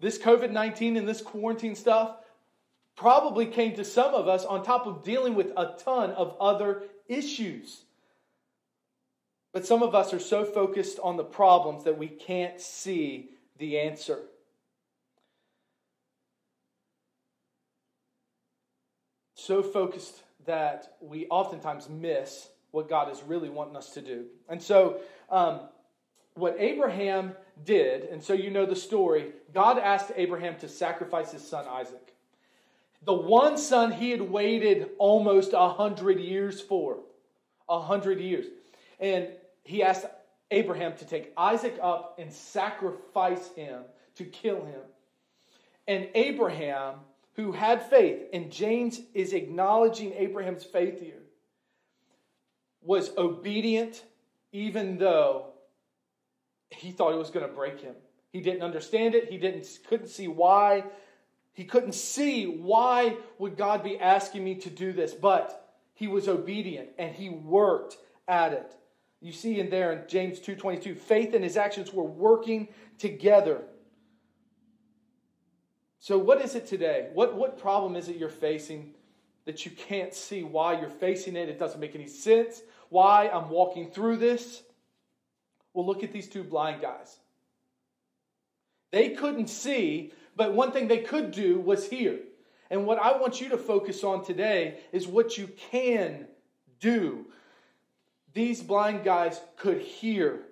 this 0.00 0.18
COVID 0.18 0.50
19 0.50 0.96
and 0.96 1.08
this 1.08 1.22
quarantine 1.22 1.74
stuff, 1.74 2.16
probably 2.96 3.46
came 3.46 3.74
to 3.74 3.84
some 3.84 4.14
of 4.14 4.28
us 4.28 4.44
on 4.44 4.64
top 4.64 4.86
of 4.86 5.04
dealing 5.04 5.34
with 5.34 5.52
a 5.56 5.74
ton 5.78 6.10
of 6.12 6.36
other 6.40 6.82
issues. 7.08 7.82
But 9.52 9.66
some 9.66 9.82
of 9.82 9.94
us 9.94 10.12
are 10.12 10.18
so 10.18 10.44
focused 10.44 10.98
on 11.02 11.16
the 11.16 11.24
problems 11.24 11.84
that 11.84 11.96
we 11.96 12.08
can't 12.08 12.60
see 12.60 13.30
the 13.58 13.78
answer. 13.78 14.18
So 19.34 19.62
focused 19.62 20.22
that 20.46 20.96
we 21.00 21.26
oftentimes 21.28 21.88
miss 21.88 22.48
what 22.70 22.88
God 22.88 23.10
is 23.10 23.22
really 23.22 23.48
wanting 23.48 23.76
us 23.76 23.94
to 23.94 24.02
do. 24.02 24.26
And 24.48 24.62
so, 24.62 25.00
um, 25.30 25.60
what 26.34 26.56
Abraham 26.58 27.32
did, 27.64 28.04
and 28.04 28.22
so 28.22 28.32
you 28.32 28.50
know 28.50 28.66
the 28.66 28.76
story, 28.76 29.32
God 29.52 29.78
asked 29.78 30.12
Abraham 30.16 30.56
to 30.56 30.68
sacrifice 30.68 31.32
his 31.32 31.46
son 31.46 31.66
Isaac 31.68 32.12
the 33.06 33.14
one 33.14 33.56
son 33.56 33.92
he 33.92 34.10
had 34.10 34.20
waited 34.20 34.90
almost 34.98 35.52
a 35.52 35.68
hundred 35.68 36.18
years 36.18 36.60
for. 36.60 36.98
A 37.68 37.80
hundred 37.80 38.20
years. 38.20 38.46
And 39.00 39.28
he 39.62 39.82
asked 39.82 40.06
Abraham 40.50 40.96
to 40.96 41.04
take 41.04 41.32
Isaac 41.36 41.78
up 41.80 42.18
and 42.18 42.32
sacrifice 42.32 43.48
him, 43.54 43.82
to 44.16 44.24
kill 44.24 44.64
him. 44.64 44.80
And 45.86 46.08
Abraham, 46.14 46.96
who 47.34 47.52
had 47.52 47.82
faith, 47.82 48.22
and 48.32 48.50
James 48.50 49.00
is 49.14 49.32
acknowledging 49.32 50.12
Abraham's 50.14 50.64
faith 50.64 51.00
here, 51.00 51.22
was 52.82 53.10
obedient 53.16 54.02
even 54.52 54.98
though 54.98 55.46
he 56.70 56.90
thought 56.90 57.12
it 57.12 57.18
was 57.18 57.30
going 57.30 57.46
to 57.46 57.52
break 57.52 57.80
him. 57.80 57.94
He 58.30 58.40
didn't 58.40 58.62
understand 58.62 59.14
it. 59.14 59.30
He 59.30 59.38
didn't 59.38 59.66
couldn't 59.88 60.08
see 60.08 60.28
why. 60.28 60.84
He 61.52 61.64
couldn't 61.64 61.94
see 61.94 62.46
why 62.46 63.16
would 63.38 63.56
God 63.56 63.82
be 63.82 63.98
asking 63.98 64.44
me 64.44 64.56
to 64.56 64.70
do 64.70 64.92
this, 64.92 65.14
but 65.14 65.74
he 65.94 66.06
was 66.06 66.28
obedient 66.28 66.90
and 66.98 67.14
he 67.14 67.30
worked 67.30 67.96
at 68.28 68.52
it. 68.52 68.76
You 69.20 69.32
see 69.32 69.58
in 69.58 69.70
there 69.70 69.92
in 69.92 70.06
James 70.08 70.38
2:22, 70.38 70.96
faith 70.96 71.32
and 71.34 71.42
his 71.42 71.56
actions 71.56 71.92
were 71.92 72.04
working 72.04 72.68
together. 72.98 73.62
So 75.98 76.18
what 76.18 76.42
is 76.42 76.54
it 76.54 76.66
today? 76.66 77.08
What 77.14 77.34
what 77.34 77.58
problem 77.58 77.96
is 77.96 78.08
it 78.08 78.16
you're 78.16 78.28
facing 78.28 78.94
that 79.46 79.64
you 79.64 79.70
can't 79.70 80.12
see 80.12 80.42
why 80.42 80.78
you're 80.78 80.90
facing 80.90 81.36
it? 81.36 81.48
It 81.48 81.58
doesn't 81.58 81.80
make 81.80 81.94
any 81.94 82.06
sense. 82.06 82.62
Why 82.90 83.28
I'm 83.28 83.48
walking 83.48 83.90
through 83.90 84.18
this? 84.18 84.62
Well, 85.76 85.86
look 85.86 86.02
at 86.02 86.12
these 86.12 86.28
two 86.28 86.42
blind 86.42 86.82
guys. 86.82 87.18
They 88.90 89.10
couldn't 89.10 89.48
see 89.48 90.12
but 90.36 90.52
one 90.52 90.70
thing 90.70 90.86
they 90.86 90.98
could 90.98 91.30
do 91.30 91.58
was 91.58 91.88
hear. 91.88 92.18
And 92.70 92.86
what 92.86 92.98
I 92.98 93.16
want 93.16 93.40
you 93.40 93.48
to 93.50 93.58
focus 93.58 94.04
on 94.04 94.24
today 94.24 94.80
is 94.92 95.06
what 95.06 95.38
you 95.38 95.48
can 95.70 96.26
do. 96.78 97.26
These 98.34 98.62
blind 98.62 99.02
guys 99.02 99.40
could 99.56 99.80
hear. 99.80 100.42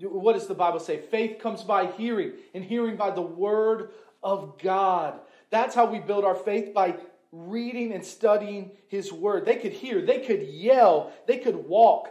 What 0.00 0.32
does 0.32 0.48
the 0.48 0.54
Bible 0.54 0.80
say? 0.80 0.98
Faith 0.98 1.38
comes 1.38 1.62
by 1.62 1.86
hearing, 1.86 2.32
and 2.52 2.64
hearing 2.64 2.96
by 2.96 3.12
the 3.12 3.22
word 3.22 3.90
of 4.22 4.58
God. 4.58 5.20
That's 5.50 5.74
how 5.74 5.86
we 5.86 6.00
build 6.00 6.24
our 6.24 6.34
faith 6.34 6.74
by 6.74 6.96
reading 7.30 7.92
and 7.92 8.04
studying 8.04 8.72
His 8.88 9.12
word. 9.12 9.44
They 9.44 9.56
could 9.56 9.72
hear, 9.72 10.04
they 10.04 10.20
could 10.20 10.42
yell, 10.42 11.12
they 11.28 11.38
could 11.38 11.68
walk, 11.68 12.08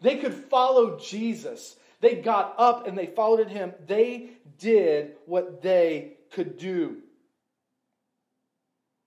they 0.00 0.16
could 0.16 0.34
follow 0.34 0.98
Jesus. 0.98 1.76
They 2.00 2.16
got 2.16 2.54
up 2.58 2.86
and 2.86 2.96
they 2.96 3.06
followed 3.06 3.48
him. 3.48 3.72
They 3.86 4.30
did 4.58 5.16
what 5.26 5.62
they 5.62 6.14
could 6.32 6.56
do. 6.56 6.98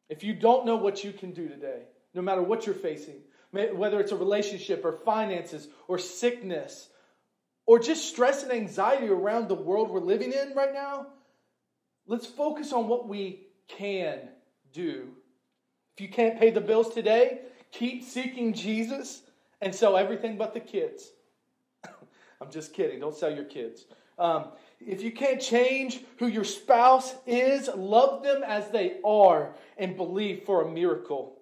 If 0.10 0.24
you 0.24 0.34
don't 0.34 0.66
know 0.66 0.76
what 0.76 1.04
you 1.04 1.12
can 1.12 1.32
do 1.32 1.48
today, 1.48 1.84
no 2.14 2.22
matter 2.22 2.44
what 2.44 2.66
you're 2.66 2.76
facing, 2.76 3.16
whether 3.52 4.00
it's 4.00 4.12
a 4.12 4.16
relationship 4.16 4.84
or 4.86 4.92
finances 4.92 5.68
or 5.88 5.98
sickness 5.98 6.90
or 7.66 7.80
just 7.80 8.08
stress 8.08 8.44
and 8.44 8.52
anxiety 8.52 9.08
around 9.08 9.48
the 9.48 9.56
world 9.56 9.90
we're 9.90 10.00
living 10.00 10.34
in 10.34 10.54
right 10.56 10.74
now, 10.74 11.08
let's 12.06 12.26
focus 12.26 12.74
on 12.74 12.88
what 12.88 13.08
we 13.08 13.48
can 13.68 14.20
do. 14.74 15.10
If 15.96 16.02
you 16.02 16.10
can't 16.10 16.40
pay 16.40 16.52
the 16.52 16.62
bills 16.62 16.94
today, 16.94 17.40
keep 17.72 18.04
seeking 18.04 18.54
Jesus 18.54 19.22
and 19.64 19.74
sell 19.74 19.98
everything 19.98 20.38
but 20.38 20.54
the 20.54 20.60
kids. 20.60 21.12
I'm 22.42 22.52
just 22.52 22.74
kidding. 22.74 23.00
Don't 23.00 23.16
sell 23.16 23.34
your 23.34 23.46
kids. 23.46 23.86
Um, 24.20 24.50
if 24.80 25.02
you 25.02 25.12
can't 25.12 25.42
change 25.42 26.02
who 26.20 26.28
your 26.28 26.44
spouse 26.44 27.16
is, 27.26 27.70
love 27.74 28.24
them 28.24 28.44
as 28.46 28.70
they 28.70 28.98
are 29.04 29.56
and 29.78 29.96
believe 29.96 30.44
for 30.46 30.62
a 30.64 30.70
miracle. 30.70 31.40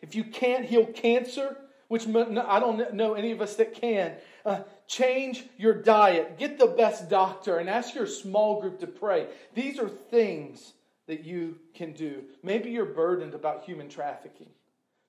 If 0.00 0.14
you 0.14 0.24
can't 0.24 0.64
heal 0.64 0.86
cancer, 0.86 1.56
which 1.88 2.06
I 2.06 2.60
don't 2.60 2.94
know 2.94 3.14
any 3.14 3.32
of 3.32 3.42
us 3.42 3.56
that 3.56 3.74
can, 3.74 4.14
uh, 4.46 4.60
change 4.86 5.44
your 5.58 5.74
diet, 5.74 6.38
get 6.38 6.58
the 6.58 6.68
best 6.68 7.10
doctor, 7.10 7.58
and 7.58 7.68
ask 7.68 7.94
your 7.94 8.06
small 8.06 8.60
group 8.60 8.78
to 8.80 8.86
pray. 8.86 9.26
These 9.54 9.80
are 9.80 9.88
things 9.88 10.72
that 11.08 11.24
you 11.24 11.58
can 11.74 11.92
do. 11.92 12.22
Maybe 12.44 12.70
you're 12.70 12.86
burdened 12.86 13.34
about 13.34 13.64
human 13.64 13.88
trafficking. 13.88 14.50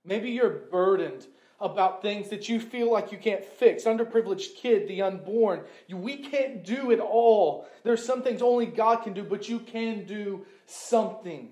Maybe 0.04 0.32
you're 0.32 0.50
burdened 0.50 1.26
about 1.60 2.02
things 2.02 2.30
that 2.30 2.50
you 2.50 2.60
feel 2.60 2.92
like 2.92 3.12
you 3.12 3.18
can't 3.18 3.46
fix. 3.46 3.84
Underprivileged 3.84 4.56
kid, 4.56 4.88
the 4.88 5.04
unborn. 5.04 5.62
We 5.90 6.18
can't 6.18 6.64
do 6.64 6.92
it 6.92 7.00
all. 7.00 7.68
There's 7.84 8.04
some 8.04 8.24
things 8.24 8.42
only 8.42 8.66
God 8.66 9.04
can 9.04 9.14
do, 9.14 9.24
but 9.24 9.48
you 9.48 9.60
can 9.60 10.06
do 10.06 10.46
something. 10.66 11.50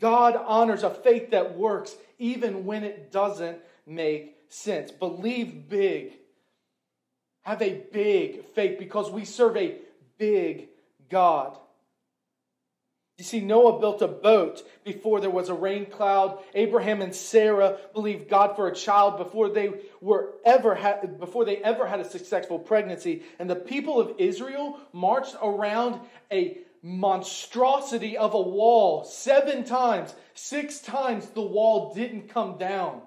God 0.00 0.36
honors 0.36 0.82
a 0.82 0.90
faith 0.90 1.30
that 1.30 1.56
works 1.56 1.94
even 2.18 2.64
when 2.66 2.84
it 2.84 3.12
doesn't 3.12 3.58
make 3.86 4.36
sense. 4.48 4.90
Believe 4.90 5.68
big. 5.68 6.12
Have 7.42 7.62
a 7.62 7.82
big 7.92 8.44
faith 8.46 8.78
because 8.78 9.10
we 9.10 9.24
serve 9.24 9.56
a 9.56 9.76
big 10.18 10.68
God. 11.08 11.56
You 13.18 13.24
see, 13.24 13.40
Noah 13.40 13.80
built 13.80 14.00
a 14.00 14.06
boat 14.06 14.64
before 14.84 15.20
there 15.20 15.28
was 15.28 15.48
a 15.48 15.54
rain 15.54 15.86
cloud. 15.86 16.38
Abraham 16.54 17.02
and 17.02 17.12
Sarah 17.12 17.78
believed 17.92 18.28
God 18.28 18.54
for 18.54 18.68
a 18.68 18.74
child 18.74 19.18
before 19.18 19.48
they 19.48 19.72
were 20.00 20.34
ever 20.44 20.76
had, 20.76 21.18
before 21.18 21.44
they 21.44 21.56
ever 21.56 21.84
had 21.84 21.98
a 21.98 22.08
successful 22.08 22.60
pregnancy. 22.60 23.24
And 23.40 23.50
the 23.50 23.56
people 23.56 24.00
of 24.00 24.14
Israel 24.18 24.78
marched 24.92 25.34
around 25.42 26.00
a 26.30 26.58
monstrosity 26.80 28.16
of 28.16 28.34
a 28.34 28.40
wall 28.40 29.02
seven 29.02 29.64
times. 29.64 30.14
Six 30.34 30.78
times 30.78 31.26
the 31.30 31.42
wall 31.42 31.92
didn't 31.94 32.28
come 32.28 32.56
down. 32.56 33.02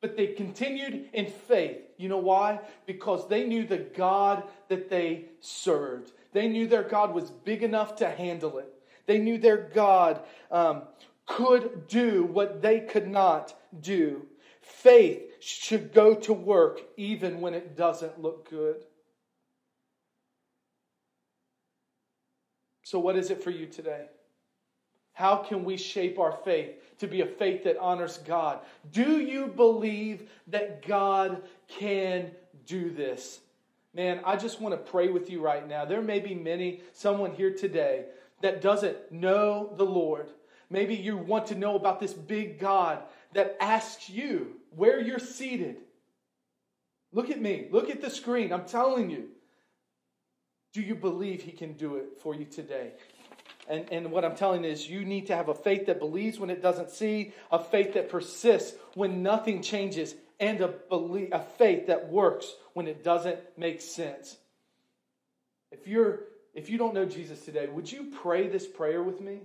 But 0.00 0.16
they 0.16 0.28
continued 0.28 1.08
in 1.12 1.26
faith. 1.26 1.78
You 1.96 2.08
know 2.08 2.18
why? 2.18 2.60
Because 2.86 3.28
they 3.28 3.44
knew 3.44 3.66
the 3.66 3.78
God 3.78 4.44
that 4.68 4.88
they 4.88 5.24
served. 5.40 6.12
They 6.32 6.46
knew 6.46 6.68
their 6.68 6.84
God 6.84 7.12
was 7.12 7.30
big 7.30 7.64
enough 7.64 7.96
to 7.96 8.08
handle 8.08 8.58
it. 8.58 8.70
They 9.06 9.18
knew 9.18 9.38
their 9.38 9.70
God 9.74 10.20
um, 10.50 10.82
could 11.26 11.88
do 11.88 12.24
what 12.24 12.62
they 12.62 12.80
could 12.80 13.08
not 13.08 13.54
do. 13.80 14.26
Faith 14.60 15.22
should 15.40 15.92
go 15.92 16.14
to 16.14 16.32
work 16.32 16.80
even 16.96 17.40
when 17.40 17.54
it 17.54 17.76
doesn't 17.76 18.20
look 18.20 18.48
good. 18.48 18.84
So, 22.82 22.98
what 22.98 23.16
is 23.16 23.30
it 23.30 23.42
for 23.42 23.50
you 23.50 23.66
today? 23.66 24.06
How 25.14 25.36
can 25.36 25.64
we 25.64 25.76
shape 25.76 26.18
our 26.18 26.32
faith 26.44 26.98
to 26.98 27.06
be 27.06 27.20
a 27.20 27.26
faith 27.26 27.64
that 27.64 27.78
honors 27.78 28.18
God? 28.18 28.60
Do 28.92 29.20
you 29.20 29.46
believe 29.46 30.28
that 30.48 30.86
God 30.86 31.42
can 31.68 32.32
do 32.66 32.90
this? 32.90 33.40
Man, 33.94 34.20
I 34.24 34.36
just 34.36 34.60
want 34.60 34.74
to 34.74 34.90
pray 34.90 35.08
with 35.08 35.30
you 35.30 35.40
right 35.40 35.66
now. 35.66 35.84
There 35.84 36.02
may 36.02 36.18
be 36.18 36.34
many, 36.34 36.82
someone 36.92 37.32
here 37.32 37.54
today 37.54 38.06
that 38.44 38.60
doesn't 38.60 39.10
know 39.10 39.72
the 39.76 39.84
Lord. 39.84 40.28
Maybe 40.68 40.94
you 40.94 41.16
want 41.16 41.46
to 41.46 41.54
know 41.54 41.76
about 41.76 41.98
this 41.98 42.12
big 42.12 42.60
God 42.60 43.02
that 43.32 43.56
asks 43.58 44.10
you 44.10 44.56
where 44.76 45.00
you're 45.00 45.18
seated. 45.18 45.78
Look 47.10 47.30
at 47.30 47.40
me. 47.40 47.68
Look 47.70 47.88
at 47.88 48.02
the 48.02 48.10
screen. 48.10 48.52
I'm 48.52 48.66
telling 48.66 49.10
you. 49.10 49.28
Do 50.74 50.82
you 50.82 50.94
believe 50.94 51.42
He 51.42 51.52
can 51.52 51.72
do 51.72 51.96
it 51.96 52.18
for 52.22 52.34
you 52.34 52.44
today? 52.44 52.92
And, 53.66 53.86
and 53.90 54.10
what 54.10 54.26
I'm 54.26 54.36
telling 54.36 54.64
is 54.64 54.90
you 54.90 55.06
need 55.06 55.28
to 55.28 55.36
have 55.36 55.48
a 55.48 55.54
faith 55.54 55.86
that 55.86 55.98
believes 55.98 56.38
when 56.38 56.50
it 56.50 56.60
doesn't 56.60 56.90
see, 56.90 57.32
a 57.50 57.58
faith 57.58 57.94
that 57.94 58.10
persists 58.10 58.76
when 58.94 59.22
nothing 59.22 59.62
changes, 59.62 60.14
and 60.38 60.60
a, 60.60 60.68
belief, 60.68 61.30
a 61.32 61.40
faith 61.40 61.86
that 61.86 62.10
works 62.10 62.52
when 62.74 62.88
it 62.88 63.02
doesn't 63.02 63.38
make 63.56 63.80
sense. 63.80 64.36
If 65.70 65.86
you're 65.86 66.24
if 66.54 66.70
you 66.70 66.78
don't 66.78 66.94
know 66.94 67.04
Jesus 67.04 67.44
today, 67.44 67.66
would 67.66 67.90
you 67.90 68.12
pray 68.22 68.48
this 68.48 68.66
prayer 68.66 69.02
with 69.02 69.20
me? 69.20 69.40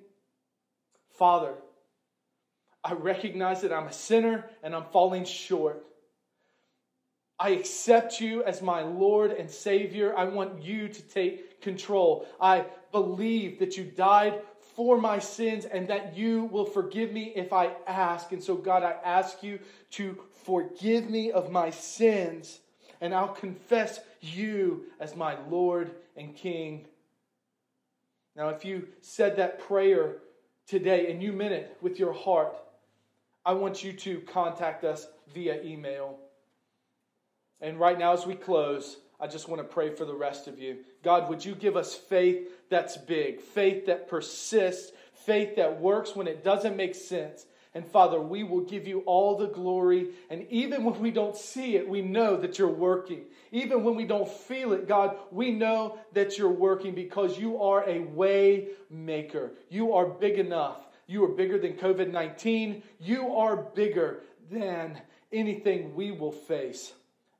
Father, 1.17 1.53
I 2.83 2.93
recognize 2.93 3.61
that 3.61 3.73
I'm 3.73 3.87
a 3.87 3.93
sinner 3.93 4.45
and 4.63 4.75
I'm 4.75 4.85
falling 4.85 5.25
short. 5.25 5.83
I 7.39 7.49
accept 7.49 8.21
you 8.21 8.43
as 8.43 8.61
my 8.61 8.81
Lord 8.81 9.31
and 9.31 9.49
Savior. 9.49 10.15
I 10.15 10.25
want 10.25 10.61
you 10.61 10.87
to 10.87 11.01
take 11.01 11.61
control. 11.61 12.27
I 12.39 12.65
believe 12.91 13.59
that 13.59 13.77
you 13.77 13.85
died 13.85 14.41
for 14.75 14.97
my 14.97 15.19
sins 15.19 15.65
and 15.65 15.87
that 15.87 16.15
you 16.17 16.45
will 16.45 16.65
forgive 16.65 17.11
me 17.11 17.33
if 17.35 17.53
I 17.53 17.71
ask. 17.87 18.31
And 18.33 18.43
so, 18.43 18.55
God, 18.55 18.83
I 18.83 18.95
ask 19.03 19.41
you 19.41 19.59
to 19.91 20.17
forgive 20.45 21.09
me 21.09 21.31
of 21.31 21.51
my 21.51 21.69
sins, 21.69 22.59
and 23.01 23.13
I'll 23.13 23.27
confess 23.27 23.99
you 24.21 24.85
as 24.99 25.15
my 25.15 25.37
Lord 25.49 25.91
and 26.15 26.35
King 26.35 26.85
now, 28.35 28.49
if 28.49 28.63
you 28.63 28.87
said 29.01 29.37
that 29.37 29.59
prayer 29.59 30.17
today 30.67 31.11
and 31.11 31.21
you 31.21 31.33
meant 31.33 31.53
it 31.53 31.77
with 31.81 31.99
your 31.99 32.13
heart, 32.13 32.55
I 33.45 33.53
want 33.53 33.83
you 33.83 33.93
to 33.93 34.19
contact 34.21 34.83
us 34.83 35.07
via 35.33 35.61
email. 35.63 36.19
And 37.61 37.79
right 37.79 37.97
now, 37.97 38.13
as 38.13 38.25
we 38.25 38.35
close, 38.35 38.97
I 39.19 39.27
just 39.27 39.49
want 39.49 39.61
to 39.61 39.67
pray 39.67 39.89
for 39.89 40.05
the 40.05 40.13
rest 40.13 40.47
of 40.47 40.59
you. 40.59 40.77
God, 41.03 41.29
would 41.29 41.43
you 41.43 41.55
give 41.55 41.75
us 41.75 41.93
faith 41.93 42.47
that's 42.69 42.95
big, 42.95 43.41
faith 43.41 43.85
that 43.87 44.07
persists, 44.07 44.91
faith 45.13 45.55
that 45.57 45.81
works 45.81 46.15
when 46.15 46.27
it 46.27 46.43
doesn't 46.43 46.77
make 46.77 46.95
sense, 46.95 47.45
and 47.75 47.85
Father, 47.85 48.19
we 48.19 48.43
will 48.43 48.61
give 48.61 48.87
you 48.87 49.01
all 49.01 49.37
the 49.37 49.47
glory. 49.47 50.09
And 50.31 50.47
even 50.49 50.83
when 50.83 50.99
we 50.99 51.11
don't 51.11 51.35
see 51.35 51.75
it, 51.75 51.87
we 51.87 52.01
know 52.01 52.35
that 52.35 52.57
you're 52.57 52.67
working. 52.67 53.25
Even 53.51 53.83
when 53.83 53.95
we 53.95 54.05
don't 54.05 54.27
feel 54.27 54.73
it, 54.73 54.87
God, 54.87 55.15
we 55.31 55.51
know 55.51 55.99
that 56.13 56.37
you're 56.37 56.49
working 56.49 56.95
because 56.95 57.37
you 57.37 57.61
are 57.61 57.87
a 57.87 57.99
way 57.99 58.69
maker. 58.89 59.51
You 59.69 59.93
are 59.93 60.07
big 60.07 60.39
enough. 60.39 60.77
You 61.05 61.23
are 61.25 61.29
bigger 61.29 61.59
than 61.59 61.73
COVID 61.73 62.11
19. 62.11 62.81
You 62.99 63.35
are 63.35 63.55
bigger 63.55 64.23
than 64.49 64.99
anything 65.31 65.93
we 65.93 66.11
will 66.11 66.31
face. 66.31 66.93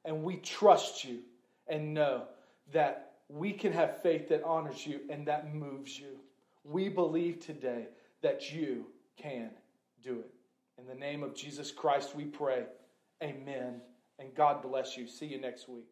And 0.06 0.24
we 0.24 0.38
trust 0.38 1.06
you 1.06 1.20
and 1.68 1.96
know 1.96 2.26
that 2.72 3.14
we 3.30 3.52
can 3.52 3.74
have 3.74 4.02
faith 4.04 4.30
that 4.30 4.44
honors 4.44 4.86
you 4.86 5.02
and 5.10 5.28
that 5.28 5.54
moves 5.54 6.00
you. 6.00 6.20
We 6.64 6.88
believe 6.90 7.40
today 7.40 7.88
that 8.22 8.54
you 8.54 8.86
can 9.18 9.50
do 10.04 10.20
it. 10.20 10.32
In 10.78 10.86
the 10.88 10.96
name 10.96 11.24
of 11.24 11.36
Jesus 11.36 11.72
Christ, 11.72 12.16
we 12.16 12.26
pray. 12.26 12.66
Amen. 13.24 13.82
And 14.18 14.36
God 14.36 14.62
bless 14.62 14.98
you. 14.98 15.08
See 15.08 15.26
you 15.26 15.40
next 15.40 15.68
week. 15.68 15.88